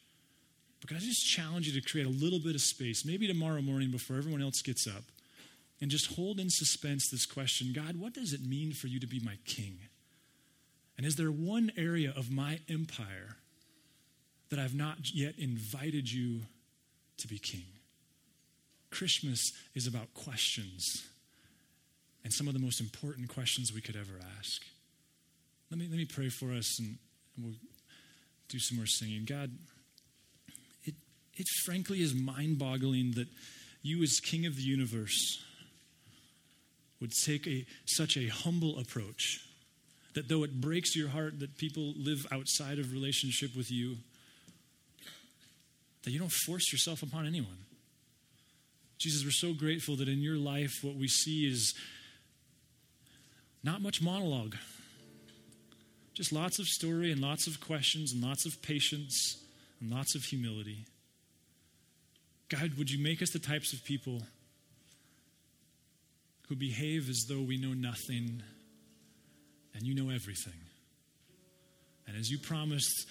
But 0.80 0.88
could 0.88 0.96
I 0.96 1.00
just 1.00 1.24
challenge 1.24 1.68
you 1.68 1.80
to 1.80 1.88
create 1.88 2.08
a 2.08 2.10
little 2.10 2.40
bit 2.40 2.56
of 2.56 2.60
space, 2.60 3.04
maybe 3.06 3.28
tomorrow 3.28 3.62
morning 3.62 3.92
before 3.92 4.16
everyone 4.16 4.42
else 4.42 4.62
gets 4.62 4.86
up, 4.88 5.04
and 5.80 5.90
just 5.90 6.14
hold 6.14 6.40
in 6.40 6.48
suspense 6.48 7.08
this 7.10 7.26
question 7.26 7.72
God, 7.74 7.96
what 7.96 8.14
does 8.14 8.32
it 8.32 8.40
mean 8.46 8.72
for 8.72 8.86
you 8.86 9.00
to 9.00 9.06
be 9.06 9.20
my 9.20 9.36
king? 9.44 9.78
And 10.96 11.06
is 11.06 11.16
there 11.16 11.30
one 11.30 11.70
area 11.76 12.12
of 12.16 12.30
my 12.30 12.60
empire 12.70 13.36
that 14.48 14.58
I've 14.58 14.74
not 14.74 14.96
yet 15.12 15.34
invited 15.38 16.10
you 16.10 16.40
to 17.18 17.28
be 17.28 17.38
king? 17.38 17.66
Christmas 18.90 19.52
is 19.74 19.86
about 19.86 20.14
questions, 20.14 21.04
and 22.24 22.32
some 22.32 22.48
of 22.48 22.54
the 22.54 22.60
most 22.60 22.80
important 22.80 23.28
questions 23.28 23.72
we 23.74 23.82
could 23.82 23.96
ever 23.96 24.18
ask. 24.38 24.62
Let 25.70 25.78
me, 25.78 25.86
let 25.88 25.98
me 25.98 26.06
pray 26.06 26.28
for 26.28 26.52
us, 26.52 26.78
and, 26.78 26.96
we'll 27.38 27.52
do 28.48 28.58
some 28.58 28.78
more 28.78 28.86
singing. 28.86 29.26
God, 29.26 29.50
it, 30.84 30.94
it 31.34 31.46
frankly 31.64 32.00
is 32.00 32.14
mind 32.14 32.58
boggling 32.58 33.12
that 33.16 33.28
you, 33.82 34.02
as 34.02 34.20
King 34.20 34.46
of 34.46 34.56
the 34.56 34.62
universe, 34.62 35.44
would 37.00 37.12
take 37.24 37.46
a, 37.46 37.64
such 37.84 38.16
a 38.16 38.28
humble 38.28 38.78
approach 38.78 39.40
that 40.14 40.28
though 40.28 40.44
it 40.44 40.60
breaks 40.60 40.96
your 40.96 41.08
heart 41.08 41.40
that 41.40 41.58
people 41.58 41.92
live 41.96 42.26
outside 42.32 42.78
of 42.78 42.92
relationship 42.92 43.54
with 43.54 43.70
you, 43.70 43.96
that 46.04 46.10
you 46.10 46.18
don't 46.18 46.32
force 46.32 46.72
yourself 46.72 47.02
upon 47.02 47.26
anyone. 47.26 47.58
Jesus, 48.98 49.24
we're 49.24 49.30
so 49.30 49.52
grateful 49.52 49.96
that 49.96 50.08
in 50.08 50.22
your 50.22 50.36
life, 50.36 50.72
what 50.82 50.94
we 50.96 51.06
see 51.06 51.46
is 51.46 51.74
not 53.62 53.82
much 53.82 54.00
monologue, 54.00 54.56
just 56.14 56.32
lots 56.32 56.58
of 56.58 56.66
story 56.66 57.12
and 57.12 57.20
lots 57.20 57.46
of 57.46 57.60
questions 57.60 58.12
and 58.14 58.22
lots 58.22 58.46
of 58.46 58.62
patience 58.62 59.36
and 59.80 59.90
lots 59.90 60.14
of 60.14 60.22
humility. 60.22 60.86
God, 62.48 62.78
would 62.78 62.90
you 62.90 63.02
make 63.02 63.20
us 63.20 63.30
the 63.30 63.38
types 63.38 63.74
of 63.74 63.84
people 63.84 64.22
who 66.48 66.56
behave 66.56 67.08
as 67.08 67.24
though 67.28 67.42
we 67.42 67.58
know 67.58 67.72
nothing 67.72 68.42
and 69.74 69.86
you 69.86 69.94
know 69.94 70.10
everything? 70.10 70.60
And 72.06 72.16
as 72.16 72.30
you 72.30 72.38
promised 72.38 73.06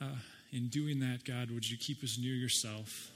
uh, 0.00 0.16
in 0.52 0.68
doing 0.68 1.00
that, 1.00 1.24
God, 1.24 1.50
would 1.50 1.68
you 1.68 1.78
keep 1.78 2.02
us 2.02 2.18
near 2.18 2.34
yourself? 2.34 3.10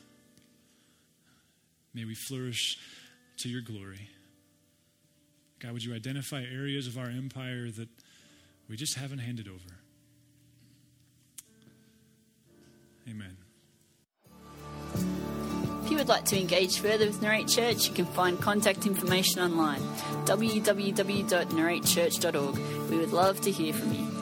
May 1.93 2.05
we 2.05 2.15
flourish 2.15 2.79
to 3.39 3.49
your 3.49 3.63
glory. 3.63 4.09
God, 5.59 5.73
would 5.73 5.85
you 5.85 5.95
identify 5.95 6.43
areas 6.43 6.87
of 6.87 6.99
our 6.99 7.09
empire 7.09 7.71
that 7.71 7.89
we 8.69 8.77
just 8.77 8.97
haven't 8.97 9.19
handed 9.19 9.49
over? 9.49 9.79
Amen. 13.09 13.44
You 15.95 15.99
would 15.99 16.09
like 16.09 16.25
to 16.25 16.41
engage 16.41 16.81
further 16.81 17.07
with 17.07 17.23
Narrate 17.23 17.47
Church, 17.47 17.87
you 17.87 17.95
can 17.95 18.07
find 18.07 18.41
contact 18.41 18.85
information 18.85 19.41
online 19.41 19.81
www.narratechurch.org. 20.25 22.91
We 22.91 22.99
would 22.99 23.13
love 23.13 23.41
to 23.43 23.53
hear 23.53 23.73
from 23.73 23.93
you. 23.93 24.14